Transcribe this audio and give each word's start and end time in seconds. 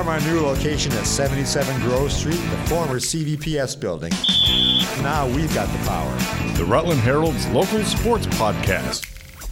from 0.00 0.08
our 0.08 0.20
new 0.22 0.40
location 0.40 0.90
at 0.92 1.06
77 1.06 1.78
Grove 1.82 2.10
Street, 2.10 2.32
the 2.32 2.56
former 2.68 2.98
CVPS 2.98 3.78
building. 3.78 4.10
Now 5.02 5.26
we've 5.26 5.52
got 5.52 5.70
the 5.70 5.78
power. 5.86 6.16
The 6.54 6.64
Rutland 6.64 7.00
Herald's 7.00 7.46
local 7.48 7.84
sports 7.84 8.24
podcast. 8.28 9.06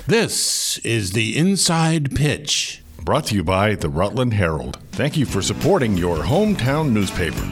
This 0.06 0.78
is 0.78 1.12
the 1.12 1.36
Inside 1.36 2.16
Pitch. 2.16 2.82
Brought 3.02 3.26
to 3.26 3.34
you 3.34 3.44
by 3.44 3.74
the 3.74 3.90
Rutland 3.90 4.32
Herald. 4.32 4.78
Thank 4.92 5.18
you 5.18 5.26
for 5.26 5.42
supporting 5.42 5.98
your 5.98 6.16
hometown 6.16 6.92
newspaper. 6.92 7.44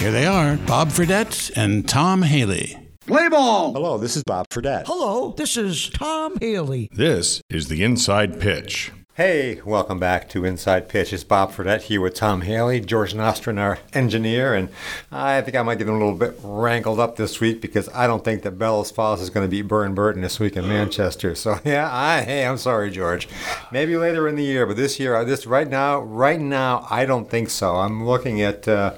Here 0.00 0.10
they 0.10 0.26
are, 0.26 0.56
Bob 0.56 0.88
Fredette 0.88 1.52
and 1.54 1.88
Tom 1.88 2.22
Haley. 2.22 2.78
Play 3.06 3.28
ball! 3.28 3.74
Hello, 3.74 3.96
this 3.96 4.16
is 4.16 4.24
Bob 4.24 4.48
Fredette. 4.48 4.86
Hello, 4.88 5.34
this 5.36 5.56
is 5.56 5.88
Tom 5.90 6.36
Haley. 6.40 6.88
This 6.92 7.40
is 7.48 7.68
the 7.68 7.84
Inside 7.84 8.40
Pitch. 8.40 8.90
Hey, 9.14 9.60
welcome 9.66 9.98
back 9.98 10.30
to 10.30 10.46
Inside 10.46 10.88
Pitch. 10.88 11.12
It's 11.12 11.22
Bob 11.22 11.52
Fredette 11.52 11.82
here 11.82 12.00
with 12.00 12.14
Tom 12.14 12.40
Haley, 12.40 12.80
George 12.80 13.12
Nostrin, 13.12 13.58
our 13.58 13.78
engineer, 13.92 14.54
and 14.54 14.70
I 15.10 15.42
think 15.42 15.54
I 15.54 15.60
might 15.60 15.76
get 15.76 15.90
a 15.90 15.92
little 15.92 16.14
bit 16.14 16.34
wrangled 16.42 16.98
up 16.98 17.16
this 17.16 17.38
week 17.38 17.60
because 17.60 17.90
I 17.90 18.06
don't 18.06 18.24
think 18.24 18.40
that 18.44 18.52
Bellows 18.52 18.90
Falls 18.90 19.20
is 19.20 19.28
going 19.28 19.46
to 19.46 19.50
beat 19.50 19.68
Burr 19.68 19.84
and 19.84 19.94
Burton 19.94 20.22
this 20.22 20.40
week 20.40 20.56
in 20.56 20.66
Manchester. 20.66 21.34
So 21.34 21.58
yeah, 21.66 21.90
I 21.92 22.22
hey, 22.22 22.46
I'm 22.46 22.56
sorry, 22.56 22.90
George. 22.90 23.28
Maybe 23.70 23.98
later 23.98 24.28
in 24.28 24.36
the 24.36 24.44
year, 24.44 24.64
but 24.64 24.78
this 24.78 24.98
year, 24.98 25.22
this 25.26 25.46
right 25.46 25.68
now, 25.68 26.00
right 26.00 26.40
now, 26.40 26.86
I 26.88 27.04
don't 27.04 27.28
think 27.28 27.50
so. 27.50 27.76
I'm 27.76 28.06
looking 28.06 28.40
at. 28.40 28.66
Uh, 28.66 28.94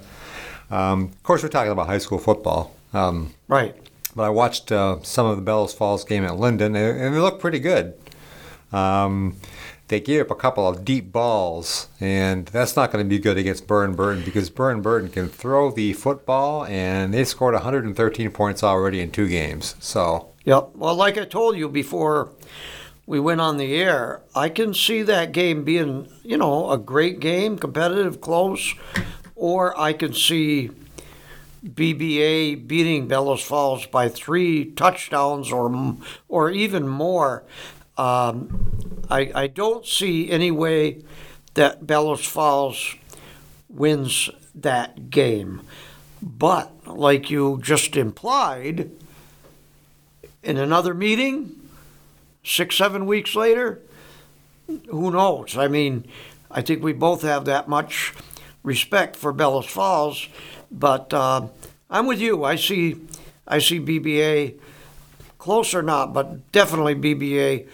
um, 0.71 1.07
of 1.07 1.23
course, 1.25 1.43
we're 1.43 1.49
talking 1.49 1.73
about 1.73 1.89
high 1.89 1.99
school 1.99 2.21
football. 2.21 2.73
Um, 2.93 3.35
right. 3.49 3.75
But 4.15 4.23
I 4.23 4.31
watched 4.31 4.71
uh, 4.71 5.03
some 5.03 5.27
of 5.27 5.35
the 5.35 5.43
Bellows 5.43 5.75
Falls 5.75 6.05
game 6.05 6.25
at 6.25 6.37
Lyndon, 6.37 6.77
and, 6.77 7.01
and 7.01 7.15
they 7.17 7.19
look 7.19 7.41
pretty 7.41 7.59
good. 7.59 7.95
Um, 8.73 9.37
they 9.89 10.01
gave 10.01 10.23
up 10.23 10.31
a 10.31 10.35
couple 10.35 10.67
of 10.67 10.85
deep 10.85 11.13
balls, 11.13 11.89
and 12.01 12.47
that's 12.47 12.77
not 12.77 12.91
going 12.91 13.05
to 13.05 13.09
be 13.09 13.19
good 13.19 13.37
against 13.37 13.67
Burr 13.67 13.85
and 13.85 13.97
Burton 13.97 14.25
because 14.25 14.49
Burr 14.51 14.71
and 14.71 14.83
Burton 14.83 15.11
can 15.11 15.29
throw 15.29 15.71
the 15.71 15.93
football, 15.93 16.65
and 16.65 17.13
they 17.13 17.25
scored 17.25 17.55
113 17.55 18.31
points 18.31 18.63
already 18.63 19.01
in 19.01 19.11
two 19.11 19.29
games. 19.29 19.75
So. 19.81 20.31
Yep. 20.45 20.71
Well, 20.75 20.95
like 20.95 21.17
I 21.17 21.25
told 21.25 21.57
you 21.57 21.69
before 21.69 22.31
we 23.07 23.21
went 23.21 23.41
on 23.41 23.57
the 23.57 23.75
air, 23.75 24.23
I 24.35 24.49
can 24.49 24.75
see 24.75 25.03
that 25.03 25.33
game 25.33 25.65
being, 25.65 26.09
you 26.23 26.37
know, 26.37 26.71
a 26.71 26.79
great 26.79 27.21
game, 27.21 27.59
competitive, 27.59 28.21
close, 28.21 28.75
or 29.37 29.79
I 29.79 29.93
can 29.93 30.13
see 30.13 30.71
BBA 31.65 32.67
beating 32.67 33.09
Bellows 33.09 33.43
Falls 33.43 33.87
by 33.87 34.09
three 34.09 34.67
touchdowns 34.73 35.51
or 35.51 35.97
or 36.29 36.51
even 36.51 36.87
more. 36.87 37.43
Um, 37.97 38.97
I, 39.11 39.31
I 39.35 39.47
don't 39.47 39.87
see 39.87 40.31
any 40.31 40.51
way 40.51 41.03
that 41.55 41.87
Bellows 41.87 42.25
Falls 42.25 42.97
wins 43.69 44.31
that 44.55 45.11
game. 45.11 45.63
But, 46.23 46.73
like 46.87 47.31
you 47.31 47.61
just 47.63 47.97
implied, 47.97 48.91
in 50.43 50.57
another 50.57 50.95
meeting, 50.95 51.53
six, 52.43 52.77
seven 52.77 53.07
weeks 53.07 53.35
later, 53.35 53.81
who 54.89 55.11
knows? 55.11 55.57
I 55.57 55.69
mean, 55.69 56.07
I 56.51 56.63
think 56.63 56.83
we 56.83 56.93
both 56.93 57.23
have 57.23 57.45
that 57.45 57.69
much 57.69 58.15
respect 58.63 59.17
for 59.17 59.33
Bellows 59.33 59.67
Falls, 59.67 60.29
but 60.71 61.13
uh, 61.13 61.49
I'm 61.91 62.07
with 62.07 62.21
you. 62.21 62.45
I 62.45 62.57
see, 62.57 62.97
I 63.47 63.59
see 63.59 63.81
BBA 63.81 64.59
close 65.45 65.75
or 65.75 65.83
not, 65.83 66.15
but 66.15 66.51
definitely 66.53 66.95
BBA 66.95 67.69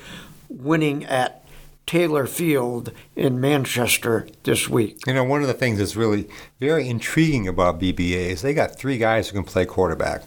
winning 0.49 1.05
at 1.05 1.45
Taylor 1.87 2.27
Field 2.27 2.91
in 3.15 3.41
Manchester 3.41 4.27
this 4.43 4.69
week. 4.69 4.99
You 5.07 5.15
know, 5.15 5.23
one 5.23 5.41
of 5.41 5.47
the 5.47 5.55
things 5.55 5.79
that's 5.79 5.95
really 5.95 6.29
very 6.59 6.89
intriguing 6.89 7.47
about 7.47 7.79
BBA 7.79 8.31
is 8.31 8.43
they 8.43 8.55
got 8.55 8.77
three 8.77 8.99
guys 8.99 9.29
who 9.29 9.35
can 9.35 9.45
play 9.45 9.67
quarterback. 9.67 10.23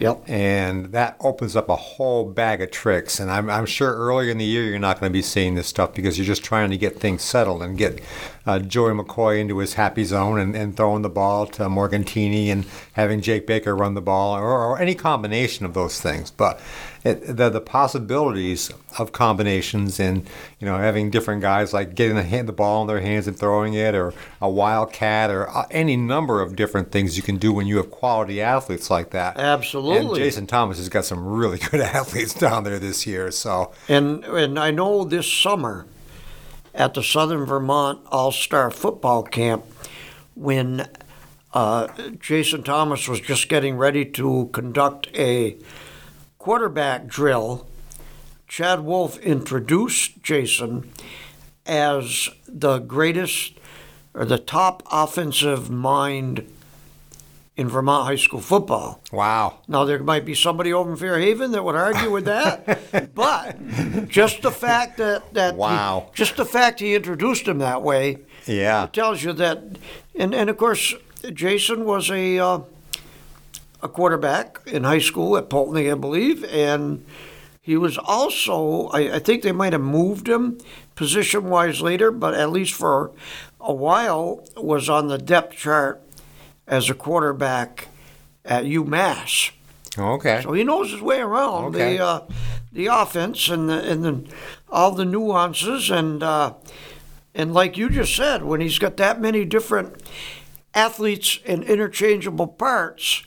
Yep. 0.00 0.24
And 0.26 0.86
that 0.86 1.16
opens 1.20 1.54
up 1.54 1.68
a 1.68 1.76
whole 1.76 2.28
bag 2.28 2.60
of 2.60 2.72
tricks. 2.72 3.20
And 3.20 3.30
I'm, 3.30 3.48
I'm 3.48 3.66
sure 3.66 3.94
earlier 3.94 4.32
in 4.32 4.38
the 4.38 4.44
year 4.44 4.64
you're 4.64 4.80
not 4.80 4.98
going 4.98 5.08
to 5.08 5.16
be 5.16 5.22
seeing 5.22 5.54
this 5.54 5.68
stuff 5.68 5.94
because 5.94 6.18
you're 6.18 6.26
just 6.26 6.42
trying 6.42 6.70
to 6.70 6.76
get 6.76 6.98
things 6.98 7.22
settled 7.22 7.62
and 7.62 7.78
get 7.78 8.00
uh, 8.46 8.58
Joey 8.58 8.92
McCoy 8.92 9.40
into 9.40 9.58
his 9.58 9.74
happy 9.74 10.04
zone 10.04 10.38
and, 10.38 10.56
and 10.56 10.76
throwing 10.76 11.02
the 11.02 11.08
ball 11.08 11.46
to 11.46 11.64
Morgantini 11.64 12.48
and 12.48 12.66
having 12.94 13.20
Jake 13.20 13.46
Baker 13.46 13.76
run 13.76 13.94
the 13.94 14.00
ball 14.00 14.36
or, 14.36 14.44
or 14.44 14.80
any 14.80 14.94
combination 14.94 15.64
of 15.64 15.74
those 15.74 16.00
things. 16.00 16.30
But 16.30 16.60
it, 17.04 17.36
the, 17.36 17.50
the 17.50 17.60
possibilities 17.60 18.70
of 18.98 19.12
combinations 19.12 19.98
and 19.98 20.28
you 20.60 20.66
know 20.66 20.76
having 20.76 21.10
different 21.10 21.40
guys 21.40 21.72
like 21.72 21.94
getting 21.94 22.16
the, 22.16 22.22
hand, 22.22 22.48
the 22.48 22.52
ball 22.52 22.82
in 22.82 22.88
their 22.88 23.00
hands 23.00 23.26
and 23.26 23.36
throwing 23.36 23.74
it 23.74 23.94
or 23.94 24.14
a 24.40 24.48
wildcat 24.48 25.30
or 25.30 25.48
uh, 25.50 25.66
any 25.70 25.96
number 25.96 26.40
of 26.40 26.54
different 26.54 26.92
things 26.92 27.16
you 27.16 27.22
can 27.22 27.36
do 27.36 27.52
when 27.52 27.66
you 27.66 27.76
have 27.76 27.90
quality 27.90 28.40
athletes 28.40 28.90
like 28.90 29.10
that. 29.10 29.36
Absolutely. 29.36 30.06
And 30.06 30.14
Jason 30.14 30.46
Thomas 30.46 30.78
has 30.78 30.88
got 30.88 31.04
some 31.04 31.26
really 31.26 31.58
good 31.70 31.80
athletes 31.80 32.34
down 32.34 32.64
there 32.64 32.78
this 32.78 33.06
year. 33.06 33.30
So 33.30 33.72
and 33.88 34.24
and 34.24 34.58
I 34.58 34.70
know 34.70 35.04
this 35.04 35.30
summer 35.30 35.86
at 36.74 36.94
the 36.94 37.02
Southern 37.02 37.44
Vermont 37.44 38.00
All 38.10 38.32
Star 38.32 38.70
Football 38.70 39.22
Camp 39.24 39.64
when. 40.34 40.88
Uh, 41.54 41.86
Jason 42.18 42.62
Thomas 42.62 43.06
was 43.06 43.20
just 43.20 43.50
getting 43.50 43.76
ready 43.76 44.06
to 44.06 44.48
conduct 44.54 45.08
a 45.14 45.58
quarterback 46.42 47.06
drill, 47.06 47.68
Chad 48.48 48.80
Wolf 48.80 49.16
introduced 49.18 50.20
Jason 50.24 50.90
as 51.64 52.28
the 52.48 52.78
greatest 52.78 53.52
or 54.12 54.24
the 54.24 54.38
top 54.38 54.82
offensive 54.90 55.70
mind 55.70 56.52
in 57.56 57.68
Vermont 57.68 58.06
high 58.06 58.16
school 58.16 58.40
football. 58.40 59.02
Wow. 59.12 59.58
Now 59.68 59.84
there 59.84 59.98
might 59.98 60.24
be 60.24 60.34
somebody 60.34 60.72
over 60.72 60.90
in 60.90 60.96
Fairhaven 60.96 61.52
that 61.52 61.62
would 61.62 61.74
argue 61.74 62.10
with 62.10 62.24
that, 62.24 63.14
but 63.14 64.08
just 64.08 64.42
the 64.42 64.50
fact 64.50 64.96
that 64.98 65.34
that 65.34 65.56
wow, 65.56 66.06
he, 66.10 66.16
just 66.16 66.36
the 66.36 66.46
fact 66.46 66.80
he 66.80 66.94
introduced 66.94 67.46
him 67.46 67.58
that 67.58 67.82
way, 67.82 68.18
yeah, 68.46 68.88
tells 68.92 69.22
you 69.22 69.32
that. 69.34 69.62
And 70.14 70.34
and 70.34 70.48
of 70.48 70.56
course, 70.56 70.94
Jason 71.32 71.84
was 71.84 72.10
a 72.10 72.38
uh, 72.38 72.60
a 73.82 73.88
quarterback 73.88 74.60
in 74.66 74.84
high 74.84 74.98
school 74.98 75.36
at 75.36 75.50
Poultney, 75.50 75.90
I 75.90 75.94
believe, 75.94 76.44
and 76.44 77.04
he 77.60 77.76
was 77.76 77.96
also, 77.96 78.88
I, 78.88 79.16
I 79.16 79.18
think 79.20 79.42
they 79.42 79.52
might 79.52 79.72
have 79.72 79.82
moved 79.82 80.28
him 80.28 80.58
position 80.96 81.48
wise 81.48 81.80
later, 81.80 82.10
but 82.10 82.34
at 82.34 82.50
least 82.50 82.74
for 82.74 83.12
a 83.60 83.72
while 83.72 84.44
was 84.56 84.88
on 84.88 85.06
the 85.06 85.18
depth 85.18 85.56
chart 85.56 86.01
as 86.72 86.88
a 86.88 86.94
quarterback 86.94 87.88
at 88.46 88.64
UMass. 88.64 89.50
Okay. 89.98 90.40
So 90.42 90.54
he 90.54 90.64
knows 90.64 90.90
his 90.90 91.02
way 91.02 91.20
around 91.20 91.66
okay. 91.66 91.98
the 91.98 92.04
uh, 92.04 92.20
the 92.72 92.86
offense 92.86 93.50
and 93.50 93.68
the, 93.68 93.90
and 93.90 94.02
the, 94.02 94.24
all 94.70 94.90
the 94.92 95.04
nuances 95.04 95.90
and 95.90 96.22
uh, 96.22 96.54
and 97.34 97.52
like 97.52 97.76
you 97.76 97.90
just 97.90 98.16
said, 98.16 98.42
when 98.42 98.62
he's 98.62 98.78
got 98.78 98.96
that 98.96 99.20
many 99.20 99.44
different 99.44 100.02
athletes 100.72 101.40
and 101.44 101.62
interchangeable 101.62 102.46
parts, 102.46 103.22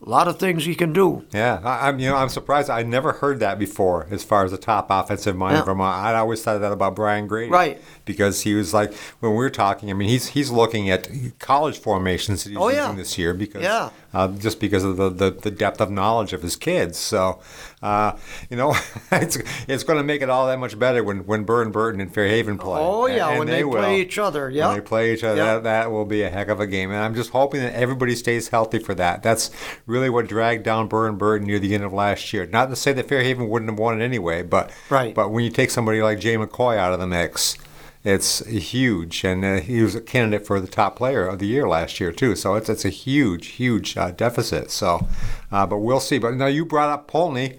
a 0.00 0.08
lot 0.08 0.28
of 0.28 0.38
things 0.38 0.64
he 0.64 0.76
can 0.76 0.92
do. 0.92 1.26
Yeah, 1.32 1.60
I, 1.64 1.88
am 1.88 1.98
you 1.98 2.08
know 2.08 2.16
I'm 2.16 2.28
surprised. 2.28 2.70
I 2.70 2.84
never 2.84 3.12
heard 3.12 3.40
that 3.40 3.58
before. 3.58 4.06
As 4.10 4.22
far 4.22 4.44
as 4.44 4.52
the 4.52 4.58
top 4.58 4.86
offensive 4.90 5.36
mind 5.36 5.54
yeah. 5.54 5.60
in 5.60 5.64
Vermont, 5.64 5.96
I 5.96 6.14
always 6.14 6.40
thought 6.40 6.58
that 6.58 6.70
about 6.70 6.94
Brian 6.94 7.26
Grady, 7.26 7.50
right? 7.50 7.82
Because 8.04 8.42
he 8.42 8.54
was 8.54 8.72
like 8.72 8.94
when 9.18 9.32
we 9.32 9.38
were 9.38 9.50
talking. 9.50 9.90
I 9.90 9.94
mean, 9.94 10.08
he's 10.08 10.28
he's 10.28 10.50
looking 10.50 10.88
at 10.88 11.08
college 11.40 11.80
formations 11.80 12.44
that 12.44 12.50
he's 12.50 12.58
oh, 12.58 12.68
using 12.68 12.82
yeah. 12.84 12.94
this 12.94 13.18
year 13.18 13.34
because 13.34 13.62
yeah. 13.62 13.90
uh, 14.14 14.28
just 14.28 14.60
because 14.60 14.84
of 14.84 14.96
the, 14.96 15.10
the, 15.10 15.30
the 15.30 15.50
depth 15.50 15.80
of 15.80 15.90
knowledge 15.90 16.32
of 16.32 16.42
his 16.42 16.54
kids. 16.54 16.96
So, 16.96 17.40
uh, 17.82 18.12
you 18.50 18.56
know, 18.56 18.76
it's 19.12 19.38
it's 19.66 19.82
going 19.82 19.98
to 19.98 20.04
make 20.04 20.22
it 20.22 20.30
all 20.30 20.46
that 20.46 20.60
much 20.60 20.78
better 20.78 21.02
when 21.02 21.26
when 21.26 21.42
Burr 21.42 21.62
and 21.62 21.72
Burton 21.72 22.00
and 22.00 22.14
Fairhaven 22.14 22.56
play. 22.56 22.80
Oh 22.80 23.06
yeah, 23.06 23.24
and, 23.24 23.30
and 23.30 23.38
when 23.40 23.48
they, 23.48 23.54
they, 23.54 23.64
will. 23.64 23.72
play 23.78 24.00
each 24.00 24.16
other. 24.16 24.48
Yeah, 24.48 24.68
when 24.68 24.76
they 24.76 24.80
play 24.80 25.12
each 25.12 25.24
other, 25.24 25.36
yep. 25.36 25.46
that, 25.56 25.62
that 25.64 25.90
will 25.90 26.04
be 26.04 26.22
a 26.22 26.30
heck 26.30 26.46
of 26.46 26.60
a 26.60 26.68
game. 26.68 26.92
And 26.92 27.00
I'm 27.00 27.16
just 27.16 27.30
hoping 27.30 27.62
that 27.62 27.74
everybody 27.74 28.14
stays 28.14 28.48
healthy 28.48 28.78
for 28.78 28.94
that. 28.94 29.24
That's 29.24 29.50
really 29.88 30.10
what 30.10 30.28
dragged 30.28 30.62
down 30.62 30.86
Burr 30.86 31.08
and 31.08 31.18
Burton 31.18 31.46
near 31.46 31.58
the 31.58 31.74
end 31.74 31.82
of 31.82 31.92
last 31.92 32.32
year. 32.32 32.46
Not 32.46 32.68
to 32.70 32.76
say 32.76 32.92
that 32.92 33.08
Fairhaven 33.08 33.48
wouldn't 33.48 33.70
have 33.70 33.78
won 33.78 34.00
it 34.00 34.04
anyway, 34.04 34.42
but 34.42 34.70
right. 34.90 35.14
But 35.14 35.32
when 35.32 35.42
you 35.42 35.50
take 35.50 35.70
somebody 35.70 36.02
like 36.02 36.20
Jay 36.20 36.36
McCoy 36.36 36.76
out 36.76 36.92
of 36.92 37.00
the 37.00 37.06
mix, 37.06 37.56
it's 38.04 38.46
huge, 38.46 39.24
and 39.24 39.44
uh, 39.44 39.60
he 39.60 39.82
was 39.82 39.94
a 39.94 40.00
candidate 40.00 40.46
for 40.46 40.60
the 40.60 40.68
top 40.68 40.96
player 40.96 41.26
of 41.26 41.40
the 41.40 41.46
year 41.46 41.66
last 41.66 41.98
year 41.98 42.12
too. 42.12 42.36
So 42.36 42.54
it's 42.54 42.68
it's 42.68 42.84
a 42.84 42.90
huge, 42.90 43.46
huge 43.48 43.96
uh, 43.96 44.12
deficit. 44.12 44.70
So, 44.70 45.08
uh, 45.50 45.66
but 45.66 45.78
we'll 45.78 46.00
see. 46.00 46.18
But 46.18 46.34
now 46.34 46.46
you 46.46 46.64
brought 46.64 46.90
up 46.90 47.10
Poultney. 47.10 47.58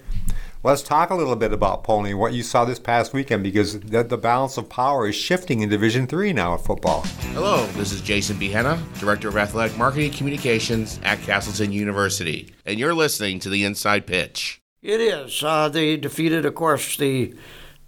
Let's 0.62 0.82
talk 0.84 1.10
a 1.10 1.16
little 1.16 1.38
bit 1.38 1.54
about 1.54 1.86
Poultney, 1.86 2.14
what 2.14 2.34
you 2.34 2.44
saw 2.44 2.66
this 2.66 2.80
past 2.80 3.14
weekend, 3.14 3.44
because 3.44 3.80
the, 3.80 4.04
the 4.04 4.18
balance 4.18 4.58
of 4.58 4.68
power 4.68 5.08
is 5.08 5.16
shifting 5.16 5.62
in 5.62 5.70
Division 5.70 6.06
Three 6.06 6.34
now 6.34 6.56
of 6.56 6.66
football. 6.66 7.04
Hello, 7.32 7.66
this 7.78 7.94
is 7.94 8.02
Jason 8.02 8.36
Behenna, 8.36 8.78
Director 9.00 9.30
of 9.30 9.38
Athletic 9.38 9.78
Marketing 9.78 10.12
Communications 10.12 11.00
at 11.02 11.22
Castleton 11.22 11.72
University, 11.72 12.54
and 12.66 12.78
you're 12.78 12.94
listening 12.94 13.40
to 13.40 13.50
the 13.50 13.64
Inside 13.64 14.06
Pitch. 14.06 14.60
It 14.82 15.00
is. 15.00 15.42
Uh, 15.42 15.70
they 15.70 15.96
defeated, 15.96 16.46
of 16.46 16.56
course, 16.56 16.98
the 16.98 17.34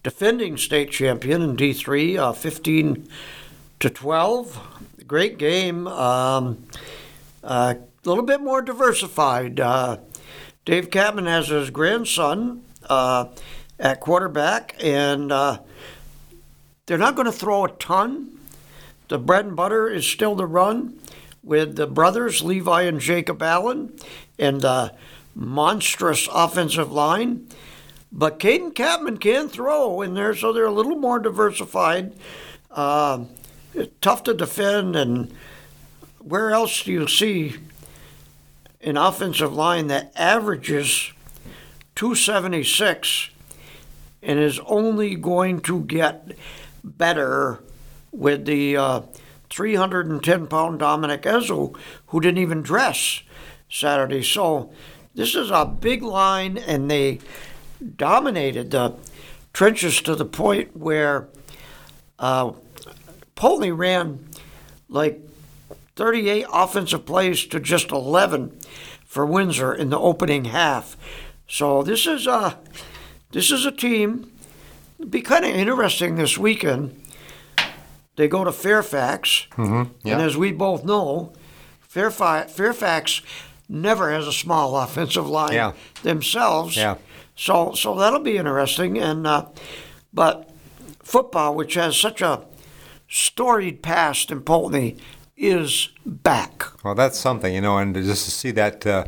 defending 0.01 0.55
state 0.55 0.91
champion 0.91 1.41
in 1.41 1.57
D3, 1.57 2.17
uh, 2.17 2.31
15 2.31 3.05
to 3.81 3.89
12. 3.89 4.85
great 5.05 5.37
game. 5.37 5.87
Um, 5.87 6.65
a 7.43 7.79
little 8.05 8.23
bit 8.23 8.39
more 8.39 8.61
diversified. 8.61 9.59
Dave 10.63 10.91
Catman 10.91 11.25
has 11.25 11.47
his 11.47 11.71
grandson 11.71 12.63
uh, 12.87 13.25
at 13.79 13.99
quarterback, 13.99 14.75
and 14.79 15.31
uh, 15.31 15.57
they're 16.85 16.99
not 16.99 17.15
going 17.15 17.25
to 17.25 17.31
throw 17.31 17.65
a 17.65 17.71
ton. 17.71 18.37
The 19.07 19.17
bread 19.17 19.45
and 19.45 19.55
butter 19.55 19.89
is 19.89 20.05
still 20.05 20.35
the 20.35 20.45
run 20.45 20.99
with 21.43 21.77
the 21.77 21.87
brothers, 21.87 22.43
Levi 22.43 22.83
and 22.83 22.99
Jacob 22.99 23.41
Allen, 23.41 23.97
and 24.37 24.61
the 24.61 24.93
monstrous 25.33 26.29
offensive 26.31 26.91
line. 26.91 27.47
But 28.11 28.39
Caden 28.39 28.75
Catman 28.75 29.17
can 29.17 29.49
throw 29.49 30.01
in 30.01 30.13
there, 30.13 30.35
so 30.35 30.53
they're 30.53 30.65
a 30.65 30.71
little 30.71 30.97
more 30.97 31.17
diversified. 31.17 32.13
Uh, 32.69 33.25
tough 33.99 34.21
to 34.23 34.35
defend, 34.35 34.95
and 34.95 35.33
where 36.19 36.51
else 36.51 36.83
do 36.83 36.91
you 36.91 37.07
see 37.07 37.55
an 38.83 38.97
offensive 38.97 39.53
line 39.53 39.87
that 39.87 40.11
averages 40.15 41.11
276 41.95 43.29
and 44.23 44.39
is 44.39 44.59
only 44.65 45.15
going 45.15 45.59
to 45.61 45.83
get 45.83 46.35
better 46.83 47.59
with 48.11 48.45
the 48.45 48.77
uh, 48.77 49.01
310 49.49 50.47
pound 50.47 50.79
Dominic 50.79 51.23
Ezu, 51.23 51.75
who 52.07 52.19
didn't 52.19 52.37
even 52.37 52.61
dress 52.61 53.23
Saturday. 53.69 54.23
So 54.23 54.71
this 55.13 55.35
is 55.35 55.51
a 55.51 55.65
big 55.65 56.01
line, 56.03 56.57
and 56.57 56.89
they 56.89 57.19
dominated 57.95 58.71
the 58.71 58.95
trenches 59.53 60.01
to 60.01 60.15
the 60.15 60.25
point 60.25 60.75
where 60.75 61.27
uh, 62.19 62.53
ran 63.71 64.29
like 64.87 65.19
38 65.95 66.45
offensive 66.51 67.05
plays 67.05 67.45
to 67.47 67.59
just 67.59 67.91
11 67.91 68.59
for 69.05 69.25
Windsor 69.25 69.73
in 69.73 69.89
the 69.89 69.99
opening 69.99 70.45
half. 70.45 70.95
So 71.47 71.83
this 71.83 72.07
is 72.07 72.27
a 72.27 72.57
this 73.31 73.51
is 73.51 73.65
a 73.65 73.71
team. 73.71 74.31
It'd 74.99 75.11
be 75.11 75.21
kind 75.21 75.43
of 75.45 75.51
interesting 75.51 76.15
this 76.15 76.37
weekend. 76.37 76.97
They 78.15 78.27
go 78.27 78.43
to 78.43 78.51
Fairfax, 78.51 79.47
Mm-hmm. 79.51 79.91
yeah. 80.07 80.13
and 80.13 80.21
as 80.21 80.37
we 80.37 80.51
both 80.51 80.83
know, 80.85 81.33
Fairfax, 81.79 82.51
Fairfax 82.51 83.21
never 83.67 84.11
has 84.11 84.27
a 84.27 84.33
small 84.33 84.77
offensive 84.77 85.27
line 85.29 85.53
Yeah. 85.53 85.73
themselves. 86.03 86.75
Yeah. 86.77 86.95
So 87.35 87.73
so 87.73 87.95
that'll 87.95 88.19
be 88.19 88.37
interesting. 88.37 88.97
And 88.97 89.25
uh, 89.27 89.47
but 90.13 90.49
football, 91.03 91.55
which 91.55 91.73
has 91.75 91.97
such 91.97 92.21
a 92.21 92.45
storied 93.09 93.81
past 93.81 94.31
in 94.31 94.41
Poultney, 94.41 94.97
is 95.41 95.89
back. 96.05 96.63
Well, 96.83 96.93
that's 96.93 97.17
something, 97.17 97.53
you 97.53 97.61
know, 97.61 97.77
and 97.79 97.95
just 97.95 98.25
to 98.25 98.31
see 98.31 98.51
that, 98.51 98.85
uh, 98.85 99.05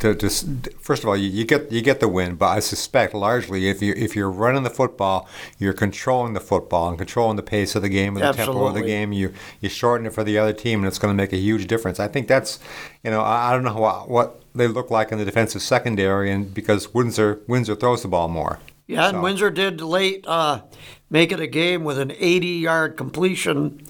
to 0.00 0.14
just 0.14 0.46
first 0.78 1.02
of 1.02 1.08
all, 1.08 1.16
you, 1.16 1.30
you 1.30 1.44
get 1.44 1.72
you 1.72 1.80
get 1.80 2.00
the 2.00 2.08
win, 2.08 2.36
but 2.36 2.46
I 2.46 2.60
suspect 2.60 3.14
largely 3.14 3.68
if 3.68 3.80
you 3.80 3.94
if 3.96 4.14
you're 4.14 4.30
running 4.30 4.64
the 4.64 4.70
football, 4.70 5.26
you're 5.58 5.72
controlling 5.72 6.34
the 6.34 6.40
football 6.40 6.90
and 6.90 6.98
controlling 6.98 7.36
the 7.36 7.42
pace 7.42 7.74
of 7.74 7.82
the 7.82 7.88
game 7.88 8.16
and 8.16 8.24
the 8.24 8.32
tempo 8.32 8.66
of 8.66 8.74
the 8.74 8.82
game. 8.82 9.12
You 9.12 9.32
you 9.60 9.70
shorten 9.70 10.06
it 10.06 10.12
for 10.12 10.22
the 10.22 10.38
other 10.38 10.52
team, 10.52 10.80
and 10.80 10.88
it's 10.88 10.98
going 10.98 11.12
to 11.12 11.16
make 11.16 11.32
a 11.32 11.38
huge 11.38 11.66
difference. 11.66 11.98
I 11.98 12.08
think 12.08 12.28
that's, 12.28 12.58
you 13.02 13.10
know, 13.10 13.22
I, 13.22 13.50
I 13.50 13.52
don't 13.52 13.64
know 13.64 13.74
what 13.74 14.08
what 14.08 14.42
they 14.54 14.68
look 14.68 14.90
like 14.90 15.10
in 15.10 15.18
the 15.18 15.24
defensive 15.24 15.62
secondary, 15.62 16.30
and 16.30 16.52
because 16.52 16.92
Windsor 16.92 17.40
Windsor 17.46 17.74
throws 17.76 18.02
the 18.02 18.08
ball 18.08 18.28
more. 18.28 18.58
Yeah, 18.86 19.08
and 19.08 19.22
Windsor 19.22 19.50
did 19.50 19.80
late 19.80 20.24
uh, 20.26 20.62
make 21.08 21.32
it 21.32 21.40
a 21.40 21.46
game 21.46 21.84
with 21.84 21.98
an 21.98 22.10
80-yard 22.10 22.96
completion 22.96 23.86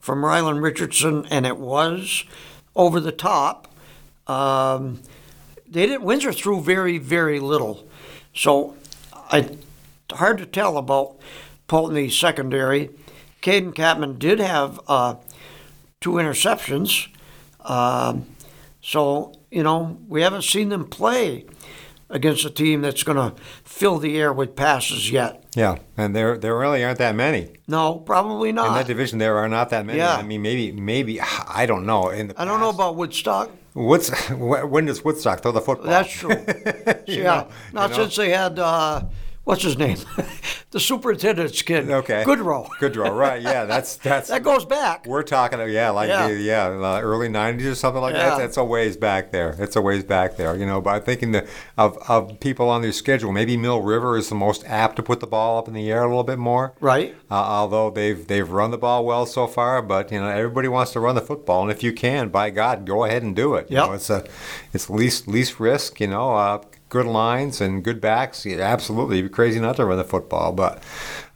from 0.00 0.22
Rylan 0.22 0.62
Richardson, 0.62 1.26
and 1.30 1.46
it 1.46 1.58
was 1.58 2.24
over 2.74 3.00
the 3.00 3.12
top. 3.12 3.68
Um, 4.26 5.02
they 5.68 5.86
didn't. 5.86 6.02
Windsor 6.02 6.32
threw 6.32 6.60
very, 6.60 6.98
very 6.98 7.40
little, 7.40 7.86
so 8.34 8.76
I 9.12 9.56
hard 10.12 10.38
to 10.38 10.46
tell 10.46 10.76
about 10.76 11.16
Poultney 11.68 12.10
secondary. 12.10 12.90
Caden 13.42 13.74
Catman 13.74 14.18
did 14.18 14.40
have 14.40 14.80
uh, 14.88 15.16
two 16.00 16.12
interceptions, 16.12 17.08
um, 17.60 18.26
so 18.82 19.32
you 19.50 19.62
know 19.62 19.98
we 20.08 20.22
haven't 20.22 20.44
seen 20.44 20.68
them 20.70 20.86
play 20.86 21.44
against 22.10 22.44
a 22.44 22.50
team 22.50 22.80
that's 22.82 23.02
going 23.02 23.16
to 23.16 23.40
fill 23.64 23.98
the 23.98 24.18
air 24.18 24.32
with 24.32 24.56
passes 24.56 25.10
yet. 25.10 25.44
Yeah, 25.54 25.78
and 25.96 26.14
there 26.14 26.38
there 26.38 26.56
really 26.56 26.84
aren't 26.84 26.98
that 26.98 27.14
many 27.14 27.48
No, 27.66 27.96
probably 27.96 28.52
not. 28.52 28.68
in 28.68 28.74
that 28.74 28.86
division. 28.86 29.18
There 29.18 29.36
are 29.38 29.48
not 29.48 29.70
that 29.70 29.84
many. 29.84 29.98
Yeah. 29.98 30.16
I 30.16 30.22
mean, 30.22 30.42
maybe 30.42 30.72
maybe 30.72 31.20
I 31.20 31.66
don't 31.66 31.84
know. 31.86 32.10
In 32.10 32.28
the 32.28 32.40
I 32.40 32.44
don't 32.44 32.60
know 32.60 32.70
about 32.70 32.96
Woodstock. 32.96 33.50
What's 33.72 34.10
when 34.30 34.86
does 34.86 35.04
Woodstock 35.04 35.40
throw 35.40 35.52
the 35.52 35.60
football? 35.60 35.86
That's 35.86 36.10
true. 36.10 36.30
Yeah, 37.06 37.22
know, 37.22 37.48
not 37.72 37.90
you 37.90 37.96
know? 37.96 38.02
since 38.04 38.16
they 38.16 38.30
had 38.30 38.58
uh, 38.58 39.02
what's 39.48 39.62
his 39.62 39.78
name, 39.78 39.96
the 40.72 40.78
superintendent's 40.78 41.62
kid. 41.62 41.90
Okay. 41.90 42.22
Goodrow. 42.22 42.68
Goodrow, 42.78 43.16
right? 43.16 43.40
Yeah, 43.40 43.64
that's 43.64 43.96
that's. 44.08 44.28
That 44.28 44.42
goes 44.42 44.66
back. 44.66 45.06
We're 45.06 45.22
talking, 45.22 45.58
yeah, 45.70 45.88
like 45.88 46.08
Yeah. 46.10 46.28
yeah, 46.28 46.68
yeah 46.70 46.86
uh, 46.96 47.00
early 47.00 47.28
'90s 47.28 47.72
or 47.72 47.74
something 47.74 48.02
like 48.02 48.14
Yeah. 48.14 48.30
that. 48.30 48.38
That's 48.38 48.58
a 48.58 48.64
ways 48.64 48.98
back 48.98 49.32
there. 49.32 49.56
It's 49.58 49.74
a 49.74 49.80
ways 49.80 50.04
back 50.04 50.36
there, 50.36 50.54
you 50.54 50.66
know. 50.66 50.82
But 50.82 50.90
I'm 50.96 51.02
thinking 51.02 51.32
that 51.32 51.46
of 51.78 51.96
of 52.08 52.38
people 52.40 52.68
on 52.68 52.82
their 52.82 52.92
schedule, 52.92 53.32
maybe 53.32 53.56
Mill 53.56 53.80
River 53.80 54.18
is 54.18 54.28
the 54.28 54.34
most 54.34 54.64
apt 54.66 54.96
to 54.96 55.02
put 55.02 55.20
the 55.20 55.26
ball 55.26 55.56
up 55.58 55.66
in 55.66 55.72
the 55.72 55.90
air 55.90 56.02
a 56.02 56.08
little 56.08 56.24
bit 56.24 56.38
more. 56.38 56.74
Right. 56.80 57.14
Uh, 57.30 57.34
although 57.34 57.88
they've 57.90 58.26
they've 58.26 58.48
run 58.50 58.70
the 58.70 58.78
ball 58.78 59.06
well 59.06 59.24
so 59.24 59.46
far, 59.46 59.80
but 59.80 60.12
you 60.12 60.20
know 60.20 60.28
everybody 60.28 60.68
wants 60.68 60.92
to 60.92 61.00
run 61.00 61.14
the 61.14 61.22
football, 61.22 61.62
and 61.62 61.70
if 61.70 61.82
you 61.82 61.94
can, 61.94 62.28
by 62.28 62.50
God, 62.50 62.84
go 62.84 63.04
ahead 63.04 63.22
and 63.22 63.34
do 63.34 63.54
it. 63.54 63.70
You 63.70 63.76
know, 63.78 63.92
it's 63.92 64.10
a 64.10 64.24
it's 64.74 64.90
least 64.90 65.26
least 65.26 65.58
risk. 65.58 66.00
You 66.00 66.08
know, 66.08 66.34
uh, 66.36 66.60
good 66.88 67.06
lines 67.06 67.60
and 67.60 67.84
good 67.84 68.00
backs. 68.00 68.46
Yeah, 68.46 68.58
absolutely, 68.60 69.18
it'd 69.18 69.30
be 69.30 69.34
crazy 69.34 69.60
not 69.60 69.76
to 69.76 69.84
run 69.84 69.98
the 69.98 70.04
football, 70.04 70.52
but 70.52 70.82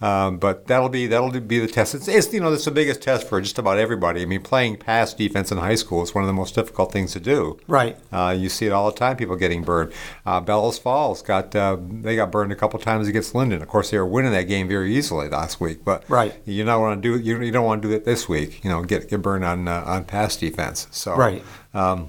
um, 0.00 0.38
but 0.38 0.66
that'll 0.66 0.88
be 0.88 1.06
that'll 1.06 1.30
be 1.30 1.58
the 1.60 1.66
test. 1.68 1.94
It's, 1.94 2.08
it's 2.08 2.32
you 2.32 2.40
know 2.40 2.52
it's 2.52 2.64
the 2.64 2.70
biggest 2.70 3.02
test 3.02 3.28
for 3.28 3.40
just 3.40 3.58
about 3.58 3.78
everybody. 3.78 4.22
I 4.22 4.24
mean, 4.24 4.42
playing 4.42 4.76
pass 4.78 5.14
defense 5.14 5.52
in 5.52 5.58
high 5.58 5.74
school 5.76 6.02
is 6.02 6.14
one 6.14 6.24
of 6.24 6.28
the 6.28 6.32
most 6.34 6.54
difficult 6.54 6.92
things 6.92 7.12
to 7.12 7.20
do. 7.20 7.58
Right. 7.68 7.96
Uh, 8.12 8.34
you 8.36 8.48
see 8.48 8.66
it 8.66 8.72
all 8.72 8.90
the 8.90 8.96
time. 8.96 9.16
People 9.16 9.36
getting 9.36 9.62
burned. 9.62 9.92
Uh, 10.26 10.40
Bellows 10.40 10.78
Falls 10.78 11.22
got 11.22 11.54
uh, 11.54 11.76
they 11.80 12.16
got 12.16 12.30
burned 12.30 12.52
a 12.52 12.56
couple 12.56 12.78
times 12.80 13.08
against 13.08 13.34
Lyndon. 13.34 13.62
Of 13.62 13.68
course, 13.68 13.90
they 13.90 13.98
were 13.98 14.06
winning 14.06 14.32
that 14.32 14.44
game 14.44 14.68
very 14.68 14.94
easily 14.94 15.28
last 15.28 15.60
week. 15.60 15.84
But 15.84 16.04
Right. 16.08 16.34
you 16.44 16.64
don't 16.64 16.80
want 16.80 17.02
to 17.02 17.18
do 17.18 17.22
you, 17.22 17.40
you 17.40 17.52
don't 17.52 17.66
want 17.66 17.82
to 17.82 17.88
do 17.88 17.94
it 17.94 18.04
this 18.04 18.28
week. 18.28 18.64
You 18.64 18.70
know, 18.70 18.82
get 18.82 19.08
get 19.08 19.22
burned 19.22 19.44
on 19.44 19.68
uh, 19.68 19.84
on 19.86 20.04
pass 20.04 20.36
defense. 20.36 20.88
So 20.90 21.14
Right. 21.14 21.44
Um, 21.74 22.08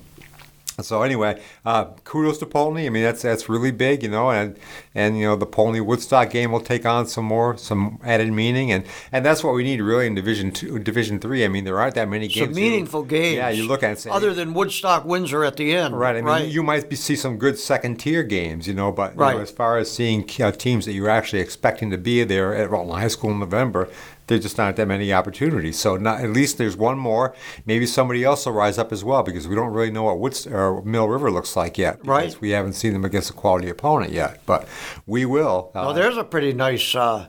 so 0.82 1.04
anyway, 1.04 1.42
uh, 1.66 1.86
kudos 2.04 2.38
to 2.40 2.46
Poultney. 2.46 2.86
I 2.86 2.90
mean, 2.90 3.04
that's 3.04 3.22
that's 3.22 3.50
really 3.50 3.72
big, 3.72 4.04
you 4.04 4.10
know, 4.10 4.32
and 4.32 4.58
and 4.96 5.18
you 5.18 5.26
know 5.26 5.36
the 5.36 5.48
Poultney 5.48 5.86
Woodstock 5.86 6.30
game 6.30 6.52
will 6.52 6.62
take 6.62 6.86
on 6.86 7.08
some 7.08 7.26
more 7.26 7.58
some 7.58 8.00
added 8.04 8.32
meaning, 8.32 8.72
and 8.72 8.86
and 9.12 9.26
that's 9.26 9.44
what 9.44 9.54
we 9.54 9.64
need 9.64 9.82
really 9.82 10.08
in 10.08 10.16
Division 10.16 10.52
two, 10.52 10.80
Division 10.80 11.20
three. 11.20 11.46
I 11.46 11.48
mean, 11.48 11.64
there 11.64 11.80
aren't 11.80 11.96
that 11.96 12.10
many 12.10 12.28
games. 12.28 12.48
Some 12.48 12.56
meaningful 12.56 13.04
games. 13.04 13.38
Yeah, 13.38 13.50
you 13.50 13.68
look 13.68 13.84
at 13.84 13.88
it 13.88 13.90
and 13.90 14.00
say, 14.00 14.10
other 14.10 14.34
than 14.34 14.54
Woodstock 14.54 15.06
Windsor 15.06 15.44
at 15.44 15.58
the 15.58 15.76
end. 15.76 15.98
Right. 15.98 16.16
I 16.16 16.22
mean, 16.22 16.26
right. 16.26 16.48
you 16.48 16.64
might 16.64 16.90
be, 16.90 16.96
see 16.96 17.16
some 17.16 17.38
good 17.38 17.58
second 17.58 18.00
tier 18.00 18.24
games, 18.24 18.68
you 18.68 18.74
know, 18.74 18.92
but 18.92 19.14
you 19.14 19.20
know, 19.20 19.40
as 19.40 19.52
far 19.52 19.78
as 19.78 19.92
seeing 19.92 20.30
uh, 20.42 20.52
teams 20.52 20.86
that 20.86 20.94
you're 20.94 21.10
actually 21.10 21.42
expecting 21.42 21.92
to 21.92 21.98
be 21.98 22.24
there 22.24 22.56
at 22.56 22.70
Rutland 22.70 23.00
High 23.00 23.08
School 23.08 23.32
in 23.32 23.40
November, 23.40 23.90
there 24.28 24.40
just 24.40 24.60
aren't 24.60 24.78
that 24.78 24.88
many 24.88 25.12
opportunities. 25.14 25.78
So 25.80 25.98
not, 25.98 26.22
at 26.22 26.30
least 26.30 26.58
there's 26.58 26.78
one 26.78 26.98
more. 26.98 27.36
Maybe 27.66 27.86
somebody 27.86 28.24
else 28.24 28.46
will 28.46 28.54
rise 28.54 28.78
up 28.78 28.92
as 28.92 29.04
well 29.04 29.24
because 29.24 29.48
we 29.48 29.56
don't 29.56 29.74
really 29.74 29.92
know 29.92 30.04
what 30.04 30.20
Woods 30.20 30.48
or 30.48 30.82
Mill 30.84 31.08
River 31.08 31.30
looks 31.32 31.56
like 31.56 31.78
yet. 31.78 32.06
Right. 32.06 32.40
We 32.40 32.52
haven't 32.52 32.74
seen 32.74 32.94
them 32.94 33.06
against 33.06 33.30
a 33.30 33.34
quality 33.34 33.70
opponent 33.70 34.12
yet, 34.12 34.42
but 34.46 34.68
we 35.06 35.26
will. 35.26 35.72
Uh, 35.76 35.84
Well, 35.86 35.94
there's 35.94 36.18
a 36.18 36.24
pretty 36.24 36.54
nice 36.54 36.96
uh, 36.96 37.28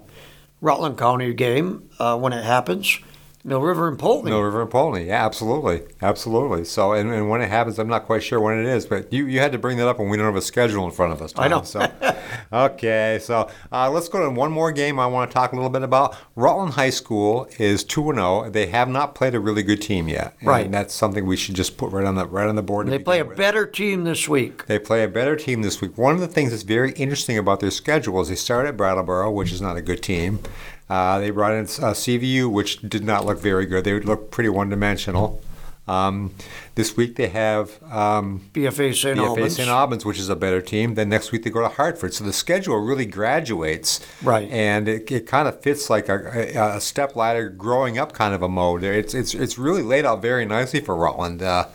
Rutland 0.60 0.96
County 0.98 1.34
game 1.34 1.90
uh, 1.98 2.16
when 2.18 2.32
it 2.32 2.44
happens. 2.44 2.98
Mill 3.46 3.60
River 3.60 3.88
and 3.88 3.98
Poultney. 3.98 4.24
Mill 4.24 4.40
River 4.40 4.62
and 4.62 4.70
Poultney, 4.70 5.06
yeah, 5.08 5.24
absolutely, 5.24 5.82
absolutely. 6.00 6.64
So, 6.64 6.94
and, 6.94 7.12
and 7.12 7.28
when 7.28 7.42
it 7.42 7.50
happens, 7.50 7.78
I'm 7.78 7.88
not 7.88 8.06
quite 8.06 8.22
sure 8.22 8.40
when 8.40 8.58
it 8.58 8.64
is, 8.64 8.86
but 8.86 9.12
you, 9.12 9.26
you 9.26 9.38
had 9.38 9.52
to 9.52 9.58
bring 9.58 9.76
that 9.76 9.86
up 9.86 9.98
when 9.98 10.08
we 10.08 10.16
don't 10.16 10.24
have 10.24 10.36
a 10.36 10.40
schedule 10.40 10.86
in 10.86 10.90
front 10.90 11.12
of 11.12 11.20
us. 11.20 11.32
Tom, 11.34 11.44
I 11.44 11.48
know. 11.48 11.62
So, 11.62 11.86
okay, 12.52 13.18
so 13.20 13.50
uh, 13.70 13.90
let's 13.90 14.08
go 14.08 14.22
to 14.24 14.30
one 14.30 14.50
more 14.50 14.72
game. 14.72 14.98
I 14.98 15.06
want 15.06 15.30
to 15.30 15.34
talk 15.34 15.52
a 15.52 15.56
little 15.56 15.70
bit 15.70 15.82
about. 15.82 16.16
Rutland 16.36 16.72
High 16.72 16.88
School 16.88 17.46
is 17.58 17.84
two 17.84 18.08
and 18.08 18.18
zero. 18.18 18.48
They 18.48 18.66
have 18.68 18.88
not 18.88 19.14
played 19.14 19.34
a 19.34 19.40
really 19.40 19.62
good 19.62 19.82
team 19.82 20.08
yet, 20.08 20.34
and 20.40 20.48
Right. 20.48 20.70
That's 20.72 20.94
something 20.94 21.26
we 21.26 21.36
should 21.36 21.54
just 21.54 21.76
put 21.76 21.92
right 21.92 22.06
on 22.06 22.14
the 22.14 22.26
right 22.26 22.48
on 22.48 22.56
the 22.56 22.62
board. 22.62 22.86
they 22.88 22.98
play 22.98 23.20
a 23.20 23.24
with. 23.26 23.36
better 23.36 23.66
team 23.66 24.04
this 24.04 24.26
week. 24.26 24.64
They 24.66 24.78
play 24.78 25.04
a 25.04 25.08
better 25.08 25.36
team 25.36 25.60
this 25.60 25.82
week. 25.82 25.98
One 25.98 26.14
of 26.14 26.20
the 26.20 26.28
things 26.28 26.50
that's 26.50 26.62
very 26.62 26.92
interesting 26.92 27.36
about 27.36 27.60
their 27.60 27.70
schedule 27.70 28.20
is 28.22 28.30
they 28.30 28.34
start 28.36 28.66
at 28.66 28.76
Brattleboro, 28.78 29.30
which 29.30 29.52
is 29.52 29.60
not 29.60 29.76
a 29.76 29.82
good 29.82 30.02
team. 30.02 30.38
Uh, 30.88 31.18
they 31.18 31.30
brought 31.30 31.52
in 31.52 31.64
uh, 31.64 31.94
CVU, 31.94 32.50
which 32.50 32.82
did 32.82 33.04
not 33.04 33.24
look 33.24 33.38
very 33.38 33.66
good. 33.66 33.84
They 33.84 33.94
would 33.94 34.04
look 34.04 34.30
pretty 34.30 34.50
one-dimensional. 34.50 35.42
Um, 35.86 36.34
this 36.76 36.96
week 36.96 37.16
they 37.16 37.28
have 37.28 37.82
um, 37.92 38.48
BFA 38.54 38.94
St. 38.94 39.18
BFA 39.18 39.26
Albans. 39.26 39.56
St. 39.56 39.68
Albans, 39.68 40.04
which 40.04 40.18
is 40.18 40.28
a 40.30 40.36
better 40.36 40.62
team. 40.62 40.94
Then 40.94 41.10
next 41.10 41.30
week 41.30 41.44
they 41.44 41.50
go 41.50 41.60
to 41.60 41.68
Hartford. 41.68 42.14
So 42.14 42.24
the 42.24 42.32
schedule 42.32 42.76
really 42.78 43.04
graduates. 43.04 44.00
Right. 44.22 44.50
And 44.50 44.88
it, 44.88 45.10
it 45.12 45.26
kind 45.26 45.46
of 45.46 45.60
fits 45.60 45.90
like 45.90 46.08
a, 46.08 46.56
a, 46.56 46.76
a 46.76 46.80
step 46.80 47.16
ladder 47.16 47.50
growing 47.50 47.98
up 47.98 48.12
kind 48.12 48.34
of 48.34 48.42
a 48.42 48.48
mode. 48.48 48.82
It's, 48.82 49.12
it's, 49.14 49.34
it's 49.34 49.58
really 49.58 49.82
laid 49.82 50.06
out 50.06 50.22
very 50.22 50.46
nicely 50.46 50.80
for 50.80 50.96
Rutland. 50.96 51.42
Uh, 51.42 51.66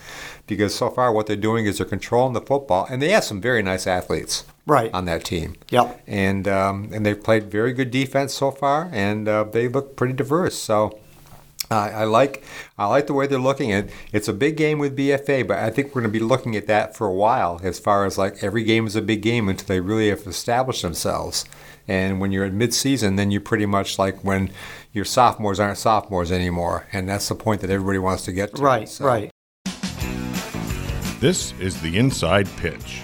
because 0.49 0.75
so 0.75 0.89
far 0.89 1.11
what 1.13 1.27
they're 1.27 1.35
doing 1.35 1.65
is 1.65 1.77
they're 1.77 1.85
controlling 1.87 2.33
the 2.33 2.41
football, 2.41 2.85
and 2.89 3.01
they 3.01 3.09
have 3.09 3.23
some 3.23 3.39
very 3.39 3.61
nice 3.63 3.87
athletes 3.87 4.43
Right. 4.65 4.93
on 4.93 5.05
that 5.05 5.23
team. 5.23 5.55
Yep. 5.69 6.01
And 6.07 6.47
um, 6.47 6.89
and 6.93 7.05
they've 7.05 7.21
played 7.23 7.49
very 7.49 7.71
good 7.73 7.91
defense 7.91 8.33
so 8.33 8.51
far, 8.51 8.89
and 8.91 9.27
uh, 9.27 9.45
they 9.45 9.67
look 9.67 9.95
pretty 9.95 10.13
diverse. 10.13 10.57
So. 10.57 10.99
I 11.71 11.89
I 11.91 12.03
like 12.05 12.43
I 12.79 12.87
like 12.87 13.05
the 13.05 13.13
way 13.13 13.27
they're 13.27 13.37
looking 13.37 13.71
at. 13.71 13.89
It's 14.11 14.27
a 14.27 14.33
big 14.33 14.57
game 14.57 14.79
with 14.79 14.97
BFA, 14.97 15.47
but 15.47 15.59
I 15.59 15.69
think 15.69 15.87
we're 15.93 16.01
going 16.01 16.11
to 16.11 16.19
be 16.19 16.25
looking 16.25 16.55
at 16.55 16.65
that 16.65 16.95
for 16.95 17.05
a 17.05 17.13
while. 17.13 17.59
As 17.61 17.77
far 17.77 18.05
as 18.07 18.17
like 18.17 18.43
every 18.43 18.63
game 18.63 18.87
is 18.87 18.95
a 18.95 19.03
big 19.03 19.21
game 19.21 19.47
until 19.47 19.67
they 19.67 19.79
really 19.79 20.09
have 20.09 20.25
established 20.25 20.81
themselves. 20.81 21.45
And 21.87 22.19
when 22.19 22.31
you're 22.31 22.45
at 22.45 22.53
midseason, 22.53 23.17
then 23.17 23.29
you're 23.29 23.41
pretty 23.41 23.67
much 23.67 23.99
like 23.99 24.23
when 24.23 24.49
your 24.93 25.05
sophomores 25.05 25.59
aren't 25.59 25.77
sophomores 25.77 26.31
anymore, 26.31 26.87
and 26.91 27.07
that's 27.07 27.29
the 27.29 27.35
point 27.35 27.61
that 27.61 27.69
everybody 27.69 27.99
wants 27.99 28.23
to 28.25 28.31
get 28.31 28.55
to. 28.55 28.61
Right, 28.63 28.89
So- 28.89 29.05
right. 29.05 29.28
This 31.19 31.53
is 31.59 31.81
the 31.81 31.97
Inside 31.97 32.47
Pitch, 32.55 33.01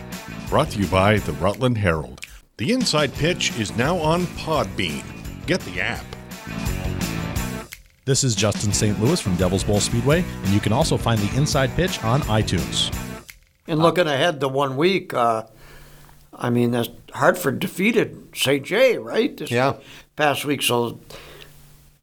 brought 0.48 0.70
to 0.70 0.80
you 0.80 0.88
by 0.88 1.18
the 1.18 1.34
Rutland 1.34 1.78
Herald. 1.78 2.26
The 2.56 2.72
Inside 2.72 3.14
Pitch 3.14 3.58
is 3.60 3.76
now 3.76 3.98
on 3.98 4.22
Podbean. 4.38 5.04
Get 5.48 5.60
the 5.60 5.82
app. 5.82 6.06
This 8.06 8.24
is 8.24 8.34
Justin 8.34 8.72
St. 8.72 9.02
Louis 9.02 9.20
from 9.20 9.36
Devil's 9.36 9.66
Bowl 9.66 9.82
Speedway, 9.82 10.24
and 10.44 10.54
you 10.54 10.62
can 10.62 10.72
also 10.72 10.96
find 10.96 11.20
the 11.20 11.38
Inside 11.38 11.72
Pitch 11.72 12.02
on 12.06 12.22
iTunes. 12.22 12.90
And 13.68 13.80
looking 13.80 14.08
ahead 14.08 14.40
to 14.40 14.48
one 14.48 14.78
week, 14.78 15.14
uh, 15.14 15.44
I 16.34 16.50
mean, 16.50 16.72
that's 16.72 16.88
Hartford 17.14 17.60
defeated 17.60 18.30
St. 18.34 18.66
J, 18.66 18.98
right? 18.98 19.36
This 19.36 19.52
Yeah. 19.52 19.74
Past 20.16 20.46
week, 20.46 20.62
so 20.62 21.02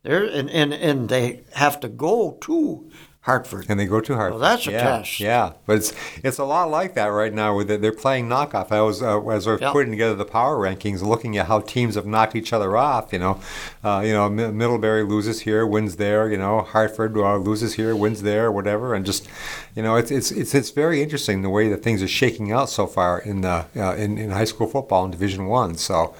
they're 0.02 0.24
and, 0.24 0.50
and 0.50 0.74
and 0.74 1.08
they 1.08 1.40
have 1.54 1.80
to 1.80 1.88
go 1.88 2.36
to 2.42 2.90
Hartford. 3.22 3.66
And 3.68 3.78
they 3.78 3.86
go 3.86 4.00
to 4.00 4.16
Hartford. 4.16 4.40
Well, 4.40 4.50
that's 4.50 4.66
a 4.66 4.72
yeah, 4.72 4.82
test. 4.82 5.20
Yeah, 5.20 5.52
but 5.64 5.76
it's 5.76 5.92
it's 6.24 6.38
a 6.38 6.44
lot 6.44 6.70
like 6.70 6.94
that 6.94 7.06
right 7.06 7.32
now. 7.32 7.56
With 7.56 7.70
it. 7.70 7.80
they're 7.80 7.92
playing 7.92 8.28
knockoff. 8.28 8.72
I 8.72 8.80
was 8.80 9.00
uh, 9.00 9.20
as 9.28 9.46
I 9.46 9.52
was 9.52 9.60
Yep. 9.60 9.72
putting 9.72 9.92
together 9.92 10.16
the 10.16 10.24
power 10.24 10.56
rankings, 10.56 11.02
looking 11.02 11.38
at 11.38 11.46
how 11.46 11.60
teams 11.60 11.94
have 11.94 12.04
knocked 12.04 12.34
each 12.34 12.52
other 12.52 12.76
off. 12.76 13.12
You 13.12 13.20
know, 13.20 13.40
uh, 13.84 14.02
you 14.04 14.12
know, 14.12 14.28
Middlebury 14.28 15.04
loses 15.04 15.42
here, 15.42 15.64
wins 15.64 15.96
there. 15.96 16.28
You 16.32 16.36
know, 16.36 16.62
Hartford 16.62 17.16
uh, 17.16 17.36
loses 17.36 17.74
here, 17.74 17.94
wins 17.94 18.22
there, 18.22 18.50
whatever. 18.50 18.92
And 18.92 19.06
just, 19.06 19.28
you 19.76 19.82
know, 19.84 19.94
it's 19.94 20.10
it's 20.10 20.32
it's 20.32 20.52
it's 20.52 20.70
very 20.70 21.00
interesting 21.00 21.42
the 21.42 21.50
way 21.50 21.68
that 21.68 21.84
things 21.84 22.02
are 22.02 22.08
shaking 22.08 22.50
out 22.50 22.70
so 22.70 22.88
far 22.88 23.20
in 23.20 23.42
the 23.42 23.66
uh, 23.76 23.94
in, 23.94 24.18
in 24.18 24.30
high 24.30 24.44
school 24.46 24.66
football 24.66 25.04
in 25.04 25.12
Division 25.12 25.46
One. 25.46 25.76
So. 25.76 26.14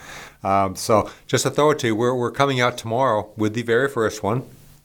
Um, 0.44 0.75
so 0.75 1.09
just 1.28 1.44
to 1.44 1.50
throw 1.50 1.71
it 1.71 1.78
to 1.78 1.87
you, 1.87 1.94
we're, 1.94 2.12
we're 2.16 2.32
coming 2.32 2.61
out 2.61 2.76
tomorrow 2.76 3.30
with 3.37 3.54
the 3.54 3.62
very 3.62 3.88
first 3.88 4.25
one. 4.25 4.42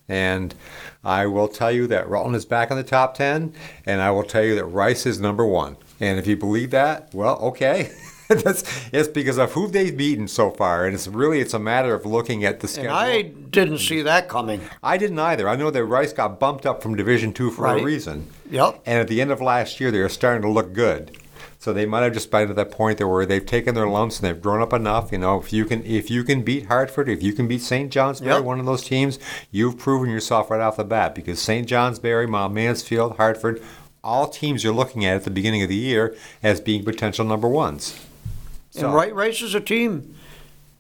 And 0.10 0.56
I 1.04 1.26
will 1.26 1.48
tell 1.48 1.72
you 1.72 1.88
that 1.88 2.08
Rutland 2.10 2.36
is 2.36 2.46
back 2.46 2.72
in 2.72 2.78
the 2.78 2.84
top 2.84 3.16
10, 3.16 3.54
and 3.86 4.02
I 4.02 4.12
will 4.12 4.24
tell 4.24 4.44
you 4.44 4.56
that 4.56 4.66
Rice 4.66 5.06
is 5.06 5.20
number 5.20 5.46
one. 5.46 5.78
And 6.00 6.18
if 6.20 6.28
you 6.28 6.38
believe 6.38 6.72
that, 6.72 7.14
well, 7.14 7.38
okay. 7.40 7.92
That's 8.30 8.90
it's 8.92 9.08
because 9.08 9.38
of 9.38 9.54
who 9.54 9.70
they've 9.70 9.96
beaten 9.96 10.28
so 10.28 10.52
far, 10.52 10.86
and 10.86 10.94
it's 10.94 11.08
really 11.08 11.40
it's 11.40 11.54
a 11.54 11.60
matter 11.60 11.94
of 11.94 12.06
looking 12.06 12.44
at 12.44 12.60
the 12.60 12.68
schedule. 12.68 12.92
And. 12.92 13.00
I 13.00 13.22
didn't 13.22 13.78
see 13.78 14.02
that 14.02 14.28
coming. 14.28 14.60
I 14.84 14.98
didn't 14.98 15.18
either. 15.20 15.48
I 15.48 15.56
know 15.56 15.72
that 15.72 15.86
Rice 15.86 16.12
got 16.12 16.38
bumped 16.38 16.66
up 16.66 16.84
from 16.84 16.96
Division 16.96 17.32
Two 17.32 17.52
for 17.52 17.62
Right. 17.62 17.82
a 17.82 17.86
reason. 17.86 18.28
Yep. 18.52 18.82
And 18.86 19.00
at 19.00 19.08
the 19.08 19.22
end 19.22 19.32
of 19.32 19.40
last 19.40 19.80
year, 19.80 19.92
they 19.92 20.00
were 20.00 20.10
starting 20.10 20.42
to 20.42 20.50
look 20.50 20.74
good. 20.74 21.18
So 21.60 21.74
they 21.74 21.86
might 21.88 22.04
have 22.04 22.14
just 22.14 22.30
been 22.30 22.48
to 22.50 22.54
that 22.54 22.70
point 22.72 23.00
there 23.00 23.08
where 23.08 23.26
they've 23.26 23.46
taken 23.46 23.74
their 23.74 23.88
lumps 23.88 24.20
and 24.20 24.28
they've 24.28 24.42
grown 24.42 24.62
up 24.62 24.74
enough. 24.74 25.12
You 25.12 25.18
know, 25.18 25.40
if 25.40 25.52
you 25.52 25.66
can, 25.66 25.84
if 25.86 26.12
you 26.12 26.24
can 26.24 26.44
beat 26.44 26.68
Hartford, 26.68 27.10
if 27.10 27.24
you 27.24 27.34
can 27.34 27.48
beat 27.48 27.62
St. 27.62 27.92
Johnsbury, 27.92 28.36
Yep. 28.36 28.44
one 28.44 28.60
of 28.60 28.66
those 28.68 28.84
teams, 28.84 29.18
you've 29.52 29.78
proven 29.78 30.10
yourself 30.12 30.52
right 30.52 30.62
off 30.62 30.78
the 30.78 30.84
bat. 30.84 31.16
Because 31.16 31.42
St. 31.42 31.68
Johnsbury, 31.68 32.28
Mount 32.28 32.54
Mansfield, 32.54 33.18
Hartford, 33.18 33.62
all 34.04 34.28
teams 34.28 34.64
you're 34.64 34.74
looking 34.74 35.04
at 35.04 35.16
at 35.16 35.24
the 35.24 35.32
beginning 35.32 35.64
of 35.64 35.70
the 35.70 35.76
year 35.76 36.16
as 36.44 36.62
being 36.62 36.84
potential 36.86 37.26
number 37.26 37.48
ones. 37.48 38.00
So- 38.70 38.86
And 38.86 38.96
Right 38.96 39.14
Rice 39.14 39.42
is 39.42 39.56
a 39.56 39.60
team 39.60 40.14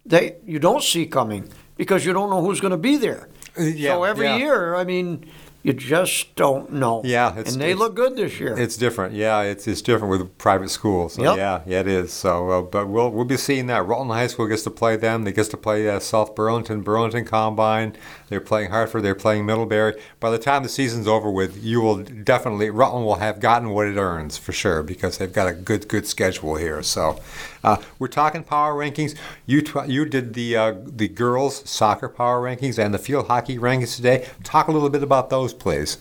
that 0.05 0.41
you 0.45 0.59
don't 0.59 0.83
see 0.83 1.05
coming 1.07 1.49
because 1.75 2.05
you 2.05 2.13
don't 2.13 2.29
know 2.29 2.41
who's 2.43 2.61
going 2.61 2.71
to 2.71 2.77
be 2.77 2.97
there. 2.97 3.29
Uh, 3.59 3.63
yeah, 3.63 3.93
so 3.93 4.03
every 4.03 4.27
yeah. 4.27 4.37
year, 4.37 4.75
I 4.75 4.83
mean, 4.83 5.25
you 5.67 5.73
just 5.73 6.33
don't 6.35 6.71
know. 6.71 7.01
Yeah, 7.03 7.31
it's- 7.37 7.53
and 7.53 7.61
they 7.61 7.73
look 7.73 7.93
good 7.95 8.15
this 8.15 8.39
year. 8.39 8.57
It's 8.57 8.77
different, 8.77 9.13
yeah. 9.13 9.41
It's 9.41 9.67
it's 9.67 9.81
different 9.81 10.11
with 10.11 10.37
private 10.37 10.69
schools. 10.69 11.13
So 11.15 11.23
Yep. 11.23 11.37
yeah, 11.37 11.61
yeah, 11.65 11.79
it 11.81 11.87
is. 11.87 12.13
So, 12.13 12.49
uh, 12.49 12.61
but 12.61 12.87
we'll 12.87 13.09
we'll 13.11 13.25
be 13.25 13.37
seeing 13.37 13.67
that. 13.67 13.85
Rutland 13.85 14.11
High 14.11 14.27
School 14.27 14.47
gets 14.47 14.63
to 14.63 14.71
play 14.71 14.95
them. 14.95 15.23
They 15.25 15.31
gets 15.33 15.49
to 15.49 15.57
play 15.57 15.89
uh, 15.89 15.99
South 15.99 16.35
Burlington, 16.35 16.81
Burlington 16.81 17.25
Combine. 17.25 17.95
They're 18.29 18.41
playing 18.41 18.71
Hartford. 18.71 19.03
They're 19.03 19.15
playing 19.15 19.45
Middlebury. 19.45 19.99
By 20.19 20.31
the 20.31 20.37
time 20.37 20.63
the 20.63 20.69
season's 20.69 21.07
over 21.07 21.31
with, 21.31 21.63
you 21.63 21.81
will 21.81 21.97
definitely 21.97 22.69
Rutland 22.69 23.05
will 23.05 23.15
have 23.15 23.39
gotten 23.39 23.69
what 23.69 23.87
it 23.87 23.97
earns 23.97 24.37
for 24.37 24.51
sure 24.51 24.83
because 24.83 25.17
they've 25.17 25.31
got 25.31 25.47
a 25.47 25.53
good 25.53 25.87
good 25.87 26.05
schedule 26.05 26.55
here. 26.55 26.83
So, 26.83 27.19
uh, 27.63 27.77
we're 27.99 28.07
talking 28.07 28.43
power 28.43 28.73
rankings. 28.73 29.15
You 29.45 29.63
you 29.87 30.05
did 30.05 30.33
the 30.33 30.57
uh, 30.57 30.75
the 30.85 31.07
girls 31.07 31.67
soccer 31.69 32.09
power 32.09 32.41
rankings 32.41 32.77
and 32.77 32.93
the 32.93 32.99
field 32.99 33.27
hockey 33.27 33.57
rankings 33.57 33.95
today. 33.95 34.27
Talk 34.43 34.67
a 34.67 34.71
little 34.71 34.89
bit 34.89 35.03
about 35.03 35.29
those, 35.29 35.53
please. 35.53 35.97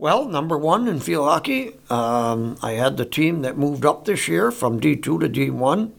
Well, 0.00 0.26
number 0.26 0.56
one 0.56 0.86
in 0.86 1.00
field 1.00 1.28
hockey, 1.28 1.72
um, 1.90 2.56
I 2.62 2.72
had 2.72 2.96
the 2.96 3.04
team 3.04 3.42
that 3.42 3.58
moved 3.58 3.84
up 3.84 4.04
this 4.04 4.28
year 4.28 4.52
from 4.52 4.80
D2 4.80 5.02
to 5.02 5.28
D1. 5.28 5.90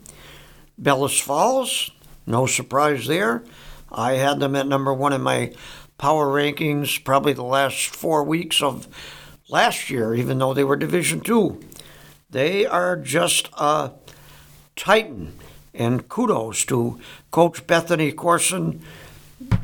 Bellows 0.78 1.20
Falls, 1.20 1.92
no 2.26 2.46
surprise 2.46 3.08
there. 3.08 3.44
I 3.92 4.14
had 4.14 4.40
them 4.40 4.56
at 4.56 4.68
number 4.68 4.94
one 4.94 5.14
in 5.14 5.22
my 5.22 5.54
power 5.98 6.28
rankings 6.28 7.04
probably 7.04 7.34
the 7.34 7.44
last 7.44 7.88
four 7.88 8.24
weeks 8.24 8.62
of 8.62 8.88
last 9.50 9.90
year, 9.90 10.14
even 10.14 10.40
though 10.40 10.54
they 10.54 10.64
were 10.64 10.76
Division 10.76 11.22
Two. 11.22 11.60
They 12.30 12.66
are 12.66 12.96
just 12.96 13.50
a 13.58 13.92
titan, 14.76 15.34
and 15.74 16.08
kudos 16.08 16.64
to 16.66 17.00
Coach 17.32 17.66
Bethany 17.66 18.12
Corson, 18.12 18.82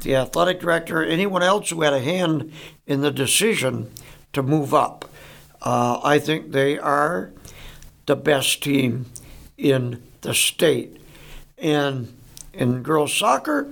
the 0.02 0.16
athletic 0.16 0.60
director, 0.60 1.04
anyone 1.04 1.44
else 1.44 1.70
who 1.70 1.82
had 1.82 1.94
a 1.94 2.00
hand 2.00 2.52
in 2.88 3.02
the 3.02 3.12
decision 3.12 3.92
to 4.34 4.42
move 4.42 4.74
up. 4.74 5.10
Uh, 5.62 6.00
I 6.04 6.20
think 6.20 6.52
they 6.52 6.78
are 6.78 7.32
the 8.06 8.16
best 8.16 8.62
team 8.62 9.06
in 9.58 10.04
the 10.22 10.34
state. 10.34 10.98
And 11.58 12.16
in 12.54 12.84
girls 12.84 13.14
soccer, 13.14 13.68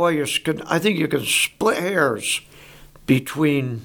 boy, 0.00 0.12
you 0.12 0.24
can, 0.42 0.62
I 0.62 0.78
think 0.78 0.98
you 0.98 1.08
can 1.08 1.26
split 1.26 1.76
hairs 1.76 2.40
between 3.04 3.84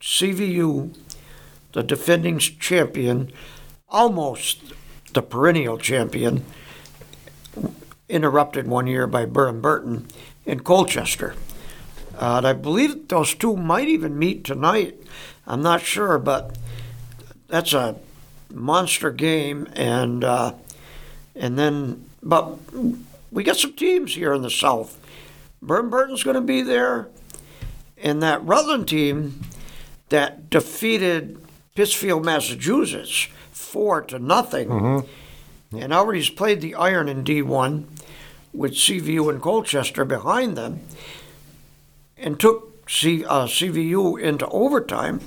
CVU, 0.00 0.96
the 1.72 1.82
defending 1.82 2.38
champion, 2.38 3.32
almost 3.88 4.62
the 5.14 5.20
perennial 5.20 5.76
champion, 5.76 6.44
interrupted 8.08 8.68
one 8.68 8.86
year 8.86 9.08
by 9.08 9.24
Burton 9.24 9.60
Burton 9.60 10.06
in 10.46 10.60
Colchester. 10.60 11.34
Uh, 12.16 12.36
and 12.36 12.46
I 12.46 12.52
believe 12.52 13.08
those 13.08 13.34
two 13.34 13.56
might 13.56 13.88
even 13.88 14.16
meet 14.16 14.44
tonight. 14.44 15.02
I'm 15.48 15.62
not 15.62 15.80
sure, 15.80 16.20
but 16.20 16.56
that's 17.48 17.72
a 17.72 17.96
monster 18.54 19.10
game. 19.10 19.66
And 19.72 20.22
uh, 20.22 20.54
and 21.34 21.58
then, 21.58 22.04
but 22.22 22.56
we 23.30 23.42
got 23.44 23.56
some 23.56 23.72
teams 23.74 24.14
here 24.14 24.32
in 24.32 24.42
the 24.42 24.50
South. 24.50 24.98
Burton 25.60 25.90
Burton's 25.90 26.22
going 26.22 26.34
to 26.34 26.40
be 26.40 26.62
there, 26.62 27.08
and 27.96 28.22
that 28.22 28.44
Rutland 28.44 28.88
team 28.88 29.42
that 30.08 30.48
defeated 30.50 31.38
Pittsfield, 31.74 32.24
Massachusetts, 32.24 33.28
four 33.50 34.00
to 34.02 34.18
nothing, 34.18 35.04
and 35.72 35.92
already's 35.92 36.30
played 36.30 36.60
the 36.60 36.74
Iron 36.74 37.08
in 37.08 37.24
D1 37.24 37.84
with 38.52 38.72
CVU 38.72 39.28
and 39.30 39.42
Colchester 39.42 40.04
behind 40.04 40.56
them, 40.56 40.80
and 42.16 42.40
took 42.40 42.88
C, 42.88 43.24
uh, 43.24 43.46
CVU 43.46 44.20
into 44.20 44.46
overtime. 44.48 45.20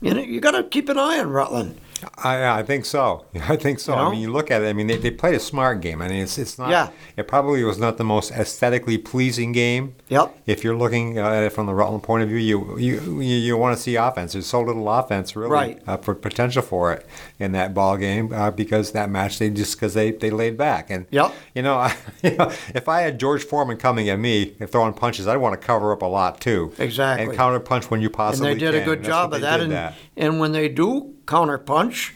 You 0.00 0.14
know, 0.14 0.20
you 0.20 0.40
got 0.40 0.50
to 0.52 0.64
keep 0.64 0.88
an 0.88 0.98
eye 0.98 1.18
on 1.20 1.30
Rutland. 1.30 1.80
I, 2.22 2.46
I 2.60 2.62
think 2.62 2.84
so. 2.84 3.24
I 3.34 3.56
think 3.56 3.78
so. 3.78 3.92
You 3.92 3.96
know? 4.00 4.08
I 4.08 4.10
mean, 4.10 4.20
you 4.20 4.32
look 4.32 4.50
at 4.50 4.62
it. 4.62 4.66
I 4.68 4.72
mean, 4.72 4.86
they, 4.86 4.96
they 4.96 5.10
played 5.10 5.34
a 5.34 5.40
smart 5.40 5.80
game. 5.80 6.02
I 6.02 6.08
mean, 6.08 6.22
it's 6.22 6.38
it's 6.38 6.58
not. 6.58 6.70
Yeah. 6.70 6.90
It 7.16 7.28
probably 7.28 7.64
was 7.64 7.78
not 7.78 7.96
the 7.98 8.04
most 8.04 8.30
aesthetically 8.32 8.98
pleasing 8.98 9.52
game. 9.52 9.94
Yep. 10.08 10.36
If 10.46 10.62
you're 10.64 10.76
looking 10.76 11.18
at 11.18 11.42
it 11.42 11.52
from 11.52 11.66
the 11.66 11.74
Rutland 11.74 12.02
point 12.02 12.22
of 12.22 12.28
view, 12.28 12.38
you 12.38 12.78
you 12.78 13.20
you, 13.20 13.56
want 13.56 13.76
to 13.76 13.82
see 13.82 13.96
offense. 13.96 14.34
There's 14.34 14.46
so 14.46 14.60
little 14.60 14.88
offense 14.88 15.34
really 15.34 15.50
Right. 15.50 15.82
uh, 15.86 15.96
for 15.96 16.14
potential 16.14 16.62
for 16.62 16.92
it 16.92 17.06
in 17.38 17.52
that 17.52 17.74
ball 17.74 17.96
game 17.96 18.32
uh, 18.32 18.50
because 18.50 18.92
that 18.92 19.10
match 19.10 19.38
they 19.38 19.50
just 19.50 19.76
because 19.76 19.94
they, 19.94 20.10
they 20.10 20.30
laid 20.30 20.56
back 20.56 20.90
and 20.90 21.06
Yep. 21.10 21.32
you 21.54 21.62
know, 21.62 21.74
I, 21.78 21.96
you 22.22 22.36
know 22.36 22.52
if 22.74 22.88
I 22.88 23.00
had 23.00 23.18
George 23.18 23.44
Foreman 23.44 23.78
coming 23.78 24.08
at 24.08 24.18
me 24.18 24.54
and 24.60 24.68
throwing 24.70 24.92
punches, 24.92 25.26
I'd 25.26 25.38
want 25.38 25.60
to 25.60 25.66
cover 25.66 25.92
up 25.92 26.02
a 26.02 26.06
lot 26.06 26.40
too. 26.40 26.72
Exactly. 26.78 27.26
And 27.26 27.34
counter 27.36 27.60
punch 27.60 27.90
when 27.90 28.00
you 28.00 28.10
possibly. 28.10 28.52
and 28.52 28.60
they 28.60 28.64
did 28.64 28.74
a 28.74 28.84
good 28.84 29.02
job 29.02 29.32
of 29.32 29.40
that. 29.40 29.60
And, 29.60 29.72
that. 29.72 29.94
and 30.16 30.38
when 30.38 30.52
they 30.52 30.68
do 30.68 31.15
counter 31.26 31.58
punch, 31.58 32.14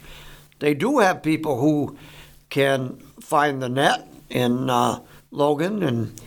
they 0.59 0.75
do 0.75 0.99
have 0.99 1.23
people 1.23 1.61
who 1.61 1.97
can 2.49 2.99
find 3.21 3.63
the 3.63 3.69
net 3.69 4.09
in 4.29 4.71
uh, 4.71 5.01
Logan 5.31 5.83
and 5.83 6.21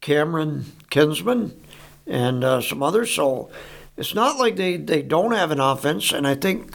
Cameron 0.00 0.66
Kinsman 0.90 1.60
and 2.06 2.44
uh, 2.44 2.60
some 2.60 2.82
others. 2.82 3.10
So 3.10 3.50
it's 3.96 4.14
not 4.14 4.38
like 4.38 4.56
they, 4.56 4.76
they 4.76 5.02
don't 5.02 5.32
have 5.32 5.50
an 5.50 5.60
offense. 5.60 6.12
And 6.12 6.26
I 6.26 6.34
think 6.34 6.74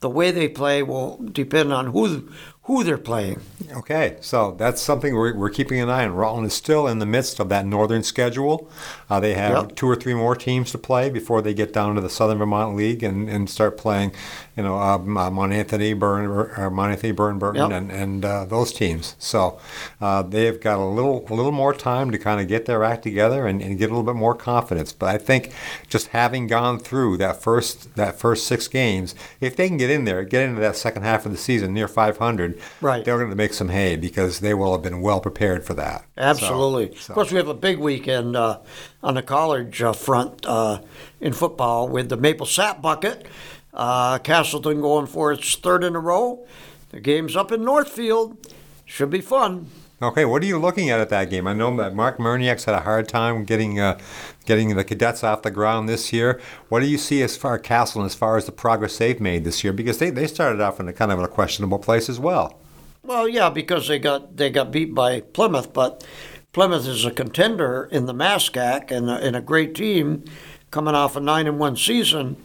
the 0.00 0.10
way 0.10 0.30
they 0.30 0.48
play 0.48 0.82
will 0.82 1.18
depend 1.18 1.72
on 1.72 1.86
who 1.86 2.30
who 2.66 2.82
they're 2.84 2.98
playing. 2.98 3.40
Okay, 3.76 4.16
so 4.20 4.52
that's 4.58 4.80
something 4.82 5.14
we're, 5.14 5.34
we're 5.34 5.50
keeping 5.50 5.80
an 5.80 5.88
eye 5.88 6.04
on. 6.04 6.12
Rutland 6.14 6.46
is 6.48 6.54
still 6.54 6.86
in 6.88 6.98
the 6.98 7.06
midst 7.06 7.38
of 7.40 7.48
that 7.48 7.64
northern 7.66 8.02
schedule. 8.02 8.68
Uh, 9.08 9.20
they 9.20 9.34
have 9.34 9.46
Yep. 9.68 9.76
two 9.76 9.86
or 9.88 9.94
three 9.96 10.14
more 10.14 10.34
teams 10.34 10.70
to 10.72 10.78
play 10.78 11.08
before 11.08 11.42
they 11.42 11.54
get 11.54 11.72
down 11.72 11.94
to 11.94 12.00
the 12.00 12.08
Southern 12.10 12.38
Vermont 12.38 12.76
League 12.76 13.02
and, 13.02 13.28
and 13.28 13.48
start 13.48 13.76
playing, 13.76 14.12
you 14.56 14.62
know, 14.64 14.78
uh, 14.78 14.98
Mount 14.98 15.52
Anthony, 15.52 15.94
Burn, 15.94 16.50
uh, 16.56 16.70
Mount 16.70 16.92
Anthony, 16.92 17.12
Burn, 17.12 17.38
Burton, 17.38 17.70
Yep. 17.70 17.80
and, 17.82 17.92
and 17.92 18.24
uh, 18.24 18.44
those 18.44 18.72
teams. 18.72 19.14
So 19.18 19.58
uh, 20.00 20.22
they've 20.22 20.60
got 20.60 20.78
a 20.78 20.84
little 20.84 21.24
a 21.30 21.34
little 21.34 21.52
more 21.52 21.72
time 21.74 22.10
to 22.10 22.18
kind 22.18 22.40
of 22.40 22.48
get 22.48 22.66
their 22.66 22.82
act 22.82 23.02
together 23.04 23.46
and, 23.46 23.62
and 23.62 23.78
get 23.78 23.86
a 23.90 23.94
little 23.94 24.02
bit 24.12 24.16
more 24.18 24.34
confidence. 24.34 24.92
But 24.92 25.14
I 25.14 25.18
think 25.18 25.52
just 25.88 26.08
having 26.08 26.46
gone 26.48 26.78
through 26.80 27.16
that 27.18 27.40
first 27.42 27.94
that 27.96 28.18
first 28.18 28.46
six 28.46 28.66
games, 28.68 29.14
if 29.40 29.54
they 29.56 29.68
can 29.68 29.76
get 29.76 29.90
in 29.90 30.04
there, 30.04 30.24
get 30.24 30.42
into 30.42 30.60
that 30.60 30.76
second 30.76 31.02
half 31.02 31.26
of 31.26 31.32
the 31.32 31.38
season 31.38 31.72
near 31.74 31.88
500, 31.88 32.55
Right. 32.80 33.04
they're 33.04 33.18
going 33.18 33.30
to 33.30 33.36
make 33.36 33.52
some 33.54 33.68
hay 33.68 33.96
because 33.96 34.40
they 34.40 34.54
will 34.54 34.72
have 34.72 34.82
been 34.82 35.00
well 35.00 35.20
prepared 35.20 35.64
for 35.64 35.74
that. 35.74 36.04
Absolutely. 36.16 36.96
so- 36.96 37.12
Of 37.12 37.14
course, 37.14 37.30
we 37.30 37.36
have 37.38 37.48
a 37.48 37.54
big 37.54 37.78
weekend 37.78 38.36
uh, 38.36 38.60
on 39.02 39.14
the 39.14 39.22
college 39.22 39.82
uh, 39.82 39.92
front 39.92 40.44
uh, 40.46 40.80
in 41.20 41.32
football 41.32 41.88
with 41.88 42.08
the 42.08 42.16
Maple 42.16 42.46
Sap 42.46 42.80
Bucket. 42.82 43.26
Uh, 43.74 44.18
Castleton 44.18 44.80
going 44.80 45.06
for 45.06 45.32
its 45.32 45.54
third 45.56 45.84
in 45.84 45.94
a 45.94 46.00
row. 46.00 46.46
The 46.90 47.00
game's 47.00 47.36
up 47.36 47.52
in 47.52 47.64
Northfield. 47.64 48.36
Should 48.84 49.10
be 49.10 49.20
fun. 49.20 49.66
Okay, 50.00 50.24
what 50.26 50.42
are 50.42 50.46
you 50.46 50.58
looking 50.58 50.90
at 50.90 51.00
at 51.00 51.08
that 51.08 51.30
game? 51.30 51.46
I 51.46 51.54
know 51.54 51.74
that 51.78 51.94
Mark 51.94 52.18
Murnyack's 52.18 52.64
had 52.66 52.74
a 52.74 52.80
hard 52.82 53.08
time 53.08 53.44
getting 53.44 53.80
uh, 53.80 53.98
getting 54.46 54.74
the 54.74 54.84
cadets 54.84 55.22
off 55.22 55.42
the 55.42 55.50
ground 55.50 55.88
this 55.88 56.12
year. 56.12 56.40
What 56.68 56.80
do 56.80 56.86
you 56.86 56.98
see 56.98 57.22
as 57.22 57.36
far 57.36 57.58
Castle 57.58 58.00
and 58.00 58.08
as 58.08 58.14
far 58.14 58.36
as 58.36 58.46
the 58.46 58.52
progress 58.52 58.96
they've 58.96 59.20
made 59.20 59.44
this 59.44 59.62
year? 59.62 59.72
Because 59.72 59.98
they, 59.98 60.10
they 60.10 60.26
started 60.26 60.60
off 60.60 60.80
in 60.80 60.88
a 60.88 60.92
kind 60.92 61.12
of 61.12 61.18
a 61.18 61.28
questionable 61.28 61.78
place 61.78 62.08
as 62.08 62.18
well. 62.18 62.58
Well, 63.02 63.28
yeah, 63.28 63.50
because 63.50 63.86
they 63.86 63.98
got 63.98 64.36
they 64.36 64.50
got 64.50 64.72
beat 64.72 64.94
by 64.94 65.20
Plymouth, 65.20 65.72
but 65.72 66.04
Plymouth 66.52 66.88
is 66.88 67.04
a 67.04 67.10
contender 67.10 67.88
in 67.92 68.06
the 68.06 68.14
MASCAC 68.14 68.90
and 68.90 69.08
a, 69.08 69.14
and 69.14 69.36
a 69.36 69.40
great 69.40 69.74
team 69.74 70.24
coming 70.70 70.94
off 70.94 71.14
a 71.14 71.20
nine 71.20 71.46
and 71.46 71.58
one 71.58 71.76
season. 71.76 72.36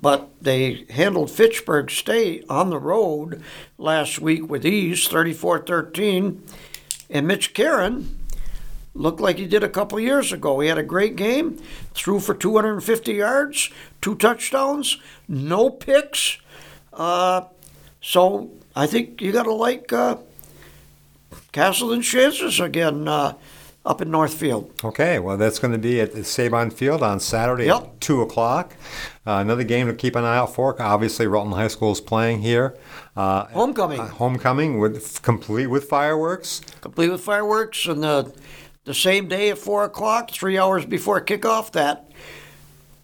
But 0.00 0.30
they 0.40 0.84
handled 0.90 1.30
Fitchburg 1.30 1.90
State 1.90 2.44
on 2.48 2.70
the 2.70 2.78
road 2.78 3.42
last 3.76 4.20
week 4.20 4.48
with 4.48 4.64
ease, 4.64 5.08
34-13. 5.08 6.40
And 7.10 7.26
Mitch 7.26 7.52
Karen 7.52 8.17
looked 8.98 9.20
like 9.20 9.38
he 9.38 9.46
did 9.46 9.62
a 9.62 9.68
couple 9.68 9.98
years 10.00 10.32
ago. 10.32 10.58
He 10.60 10.68
had 10.68 10.76
a 10.78 10.82
great 10.82 11.16
game, 11.16 11.58
threw 11.94 12.18
for 12.20 12.34
250 12.34 13.12
yards, 13.14 13.70
two 14.02 14.14
touchdowns, 14.16 14.98
no 15.28 15.70
picks. 15.70 16.38
Uh, 16.92 17.42
so 18.02 18.50
I 18.74 18.86
think 18.86 19.22
you 19.22 19.30
got 19.32 19.44
to 19.44 19.52
like 19.54 19.92
uh, 19.92 20.16
Castleton's 21.52 22.06
chances 22.06 22.60
again 22.60 23.06
uh, 23.08 23.34
up 23.84 24.02
in 24.02 24.10
Northfield. 24.10 24.70
Okay, 24.84 25.18
well, 25.18 25.36
that's 25.36 25.58
going 25.58 25.72
to 25.72 25.78
be 25.78 26.00
at 26.00 26.12
the 26.12 26.24
Sabine 26.24 26.70
Field 26.70 27.02
on 27.02 27.20
Saturday 27.20 27.66
Yep. 27.66 27.82
at 27.82 28.00
2 28.00 28.20
o'clock. 28.22 28.74
Uh, 29.26 29.38
another 29.40 29.64
game 29.64 29.86
to 29.86 29.94
keep 29.94 30.16
an 30.16 30.24
eye 30.24 30.36
out 30.36 30.54
for. 30.54 30.80
Obviously, 30.82 31.26
Rutland 31.26 31.54
High 31.54 31.68
School 31.68 31.92
is 31.92 32.00
playing 32.00 32.40
here. 32.42 32.76
Uh, 33.16 33.44
Homecoming. 33.46 34.00
uh, 34.00 34.08
homecoming, 34.08 34.78
with 34.78 35.22
complete 35.22 35.66
with 35.68 35.84
fireworks. 35.88 36.60
complete 36.80 37.10
with 37.10 37.20
fireworks, 37.20 37.86
and 37.86 38.02
the 38.02 38.32
the 38.88 38.94
same 38.94 39.28
day 39.28 39.50
at 39.50 39.58
four 39.58 39.84
o'clock, 39.84 40.30
three 40.30 40.58
hours 40.58 40.84
before 40.84 41.20
kickoff. 41.20 41.72
That 41.72 42.10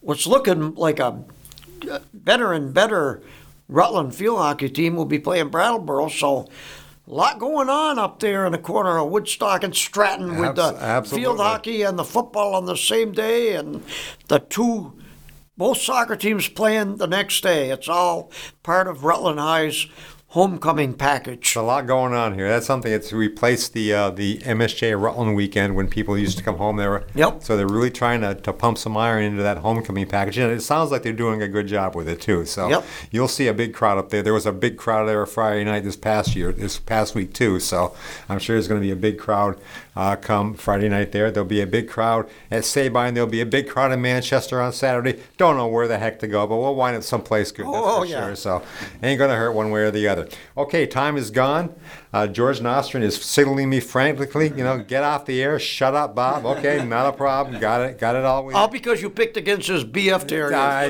what's 0.00 0.26
looking 0.26 0.74
like 0.74 0.98
a 0.98 1.22
better 2.12 2.52
and 2.52 2.74
better 2.74 3.22
Rutland 3.68 4.14
field 4.14 4.38
hockey 4.38 4.70
team 4.70 4.96
will 4.96 5.04
be 5.04 5.20
playing 5.20 5.50
Brattleboro. 5.50 6.09
So. 6.09 6.48
A 7.06 7.12
lot 7.12 7.38
going 7.38 7.68
on 7.68 7.98
up 7.98 8.20
there 8.20 8.46
in 8.46 8.52
the 8.52 8.56
corner 8.56 8.96
of 8.96 9.11
Woodstock 9.11 9.62
and 9.62 9.76
Stratton 9.76 10.38
with 10.38 10.56
the 10.56 10.74
absolutely. 10.80 11.22
field 11.22 11.38
hockey 11.38 11.82
and 11.82 11.98
the 11.98 12.04
football 12.04 12.54
on 12.54 12.64
the 12.64 12.78
same 12.78 13.12
day, 13.12 13.54
and 13.56 13.85
the 14.28 14.38
two, 14.38 14.98
both 15.54 15.76
soccer 15.76 16.16
teams 16.16 16.48
playing 16.48 16.96
the 16.96 17.06
next 17.06 17.42
day. 17.42 17.68
It's 17.68 17.90
all 17.90 18.32
part 18.62 18.88
of 18.88 19.04
Rutland 19.04 19.38
High's 19.38 19.87
homecoming 20.35 20.92
package. 20.94 21.55
There's 21.55 21.62
a 21.62 21.66
lot 21.66 21.87
going 21.87 22.12
on 22.12 22.35
here. 22.35 22.49
That's 22.49 22.66
something 22.66 22.90
that's 22.90 23.12
replaced 23.12 23.73
the 23.73 23.94
uh, 23.94 24.11
the 24.11 24.38
MSJ 24.38 25.01
Rutland 25.01 25.37
weekend 25.37 25.77
when 25.77 25.87
people 25.88 26.18
used 26.18 26.38
to 26.38 26.44
come 26.44 26.57
home. 26.57 26.77
They 26.77 26.88
were 26.88 27.05
Yep. 27.14 27.44
So 27.44 27.57
they're 27.57 27.68
really 27.68 27.90
trying 27.92 28.20
to, 28.23 28.35
to 28.35 28.53
pump 28.53 28.79
some 28.79 28.97
iron 28.97 29.23
into 29.23 29.44
that 29.44 29.59
homecoming 29.59 30.07
package, 30.07 30.38
and 30.38 30.51
it 30.53 30.61
sounds 30.61 30.90
like 30.90 31.05
they're 31.05 31.12
doing 31.12 31.40
a 31.40 31.47
good 31.47 31.68
job 31.68 31.94
with 31.94 32.09
it 32.09 32.20
too. 32.20 32.44
So 32.47 32.68
Yep. 32.68 32.85
you'll 33.12 33.29
see 33.29 33.47
a 33.47 33.55
big 33.55 33.73
crowd 33.75 33.97
up 33.97 34.11
there. 34.11 34.23
There 34.23 34.35
was 34.35 34.44
a 34.47 34.53
big 34.53 34.77
crowd 34.77 35.09
there 35.09 35.25
Friday 35.25 35.62
night 35.62 35.85
this 35.85 35.97
past 35.97 36.35
year, 36.35 36.51
this 36.51 36.79
past 36.81 37.14
week 37.14 37.33
too. 37.33 37.61
So 37.61 37.94
I'm 38.29 38.40
sure 38.40 38.57
there's 38.57 38.66
going 38.66 38.81
to 38.81 38.85
be 38.87 38.90
a 38.92 38.97
big 38.97 39.18
crowd 39.20 39.57
uh, 39.94 40.16
come 40.16 40.55
Friday 40.55 40.88
night 40.88 41.12
there. 41.12 41.31
There'll 41.31 41.49
be 41.49 41.61
a 41.61 41.66
big 41.68 41.88
crowd 41.88 42.29
at 42.51 42.64
Sabine. 42.64 43.14
There'll 43.14 43.31
be 43.31 43.40
a 43.40 43.47
big 43.47 43.68
crowd 43.68 43.92
in 43.92 44.03
Manchester 44.03 44.61
on 44.61 44.73
Saturday. 44.73 45.20
Don't 45.38 45.57
know 45.57 45.68
where 45.68 45.87
the 45.87 45.99
heck 45.99 46.18
to 46.18 46.27
go, 46.27 46.44
but 46.49 46.57
we'll 46.57 46.75
wind 46.75 46.97
up 46.97 47.05
someplace 47.05 47.53
good. 47.53 47.66
That's 47.66 47.77
Oh, 47.77 48.01
for 48.01 48.07
yeah. 48.07 48.27
sure. 48.27 48.35
So 48.37 48.62
ain't 49.01 49.20
gonna 49.20 49.37
hurt 49.37 49.53
one 49.53 49.70
way 49.70 49.83
or 49.83 49.92
the 49.92 50.09
other. 50.09 50.23
Okay, 50.56 50.87
time 50.87 51.16
is 51.16 51.30
gone. 51.30 51.74
Uh, 52.12 52.26
George 52.26 52.60
Nostrin 52.60 53.02
is 53.02 53.16
signaling 53.22 53.68
me 53.70 53.80
frantically. 53.80 54.48
You 54.48 54.64
know, 54.64 54.78
get 54.78 55.02
off 55.02 55.26
the 55.26 55.42
air. 55.42 55.58
Shut 55.58 55.94
up, 55.94 56.14
Bob. 56.14 56.46
Okay, 56.46 56.84
not 56.84 57.06
a 57.06 57.16
problem. 57.16 57.60
Got 57.60 57.82
it. 57.82 57.98
Got 57.98 58.16
it 58.16 58.24
all. 58.24 58.52
All 58.54 58.68
because 58.68 59.02
you 59.02 59.10
picked 59.10 59.37
against 59.37 59.68
his 59.68 59.84
BF 59.84 60.26
Terrier. 60.26 60.54
I- 60.54 60.88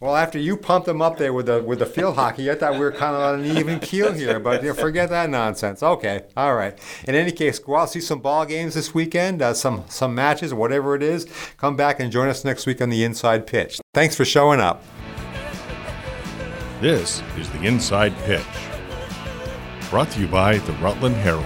Well, 0.00 0.14
after 0.14 0.38
you 0.38 0.56
pumped 0.56 0.86
them 0.86 1.02
up 1.02 1.18
there 1.18 1.32
with 1.32 1.46
the 1.46 1.60
with 1.60 1.80
the 1.80 1.86
field 1.86 2.14
hockey, 2.14 2.48
I 2.48 2.54
thought 2.54 2.74
we 2.74 2.78
were 2.78 2.92
kind 2.92 3.16
of 3.16 3.20
on 3.20 3.40
an 3.40 3.56
even 3.58 3.80
keel 3.80 4.12
here. 4.12 4.38
But 4.38 4.62
you 4.62 4.68
know, 4.68 4.74
forget 4.74 5.10
that 5.10 5.28
nonsense. 5.28 5.82
Okay, 5.82 6.22
all 6.36 6.54
right. 6.54 6.78
In 7.08 7.16
any 7.16 7.32
case, 7.32 7.58
go 7.58 7.74
out 7.74 7.90
see 7.90 8.00
some 8.00 8.20
ball 8.20 8.46
games 8.46 8.74
this 8.74 8.94
weekend, 8.94 9.42
uh, 9.42 9.54
some 9.54 9.82
some 9.88 10.14
matches, 10.14 10.54
whatever 10.54 10.94
it 10.94 11.02
is. 11.02 11.26
Come 11.56 11.74
back 11.74 11.98
and 11.98 12.12
join 12.12 12.28
us 12.28 12.44
next 12.44 12.64
week 12.64 12.80
on 12.80 12.90
the 12.90 13.02
Inside 13.02 13.44
Pitch. 13.48 13.80
Thanks 13.92 14.14
for 14.14 14.24
showing 14.24 14.60
up. 14.60 14.84
This 16.80 17.24
is 17.36 17.50
the 17.50 17.64
Inside 17.64 18.16
Pitch. 18.18 18.44
Brought 19.90 20.10
to 20.12 20.20
you 20.20 20.28
by 20.28 20.58
the 20.58 20.72
Rutland 20.74 21.16
Herald. 21.16 21.44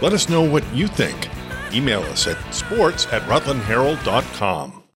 Let 0.00 0.12
us 0.12 0.28
know 0.28 0.42
what 0.42 0.64
you 0.72 0.86
think. 0.86 1.28
Email 1.74 2.02
us 2.02 2.28
at 2.28 2.54
sports 2.54 3.08
at 3.12 3.22
rutlandherald.com. 3.22 4.77